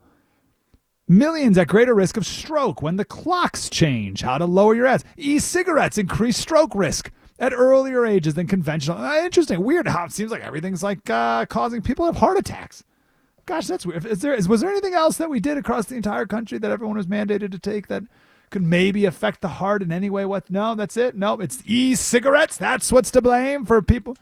Millions 1.07 1.57
at 1.57 1.67
greater 1.67 1.93
risk 1.93 2.17
of 2.17 2.25
stroke 2.25 2.81
when 2.81 2.95
the 2.95 3.05
clocks 3.05 3.69
change. 3.69 4.21
How 4.21 4.37
to 4.37 4.45
lower 4.45 4.73
your 4.73 4.85
ads. 4.85 5.03
E 5.17 5.39
cigarettes 5.39 5.97
increase 5.97 6.37
stroke 6.37 6.73
risk 6.75 7.11
at 7.39 7.51
earlier 7.51 8.05
ages 8.05 8.35
than 8.35 8.47
conventional. 8.47 8.97
Uh, 8.97 9.17
interesting. 9.17 9.61
Weird 9.61 9.87
how 9.87 10.05
it 10.05 10.11
seems 10.11 10.31
like 10.31 10.43
everything's 10.43 10.83
like 10.83 11.09
uh, 11.09 11.45
causing 11.47 11.81
people 11.81 12.05
to 12.05 12.13
have 12.13 12.19
heart 12.19 12.37
attacks. 12.37 12.83
Gosh, 13.45 13.67
that's 13.67 13.85
weird. 13.85 14.05
Is 14.05 14.19
there, 14.19 14.33
is, 14.33 14.47
was 14.47 14.61
there 14.61 14.69
anything 14.69 14.93
else 14.93 15.17
that 15.17 15.29
we 15.29 15.41
did 15.41 15.57
across 15.57 15.87
the 15.87 15.95
entire 15.95 16.25
country 16.25 16.57
that 16.57 16.71
everyone 16.71 16.95
was 16.95 17.07
mandated 17.07 17.51
to 17.51 17.59
take 17.59 17.87
that 17.87 18.03
could 18.53 18.61
maybe 18.61 19.05
affect 19.05 19.41
the 19.41 19.47
heart 19.47 19.81
in 19.81 19.91
any 19.91 20.11
way. 20.11 20.25
What? 20.25 20.49
No, 20.49 20.75
that's 20.75 20.95
it. 20.95 21.15
No, 21.15 21.39
it's 21.39 21.63
e-cigarettes. 21.65 22.55
That's 22.55 22.91
what's 22.91 23.09
to 23.11 23.21
blame 23.21 23.65
for 23.65 23.81
people. 23.81 24.15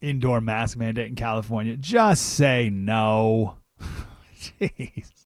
Indoor 0.00 0.40
mask 0.40 0.78
mandate 0.78 1.08
in 1.08 1.14
California. 1.14 1.76
Just 1.76 2.24
say 2.24 2.70
no. 2.70 3.56
Jeez. 4.40 5.12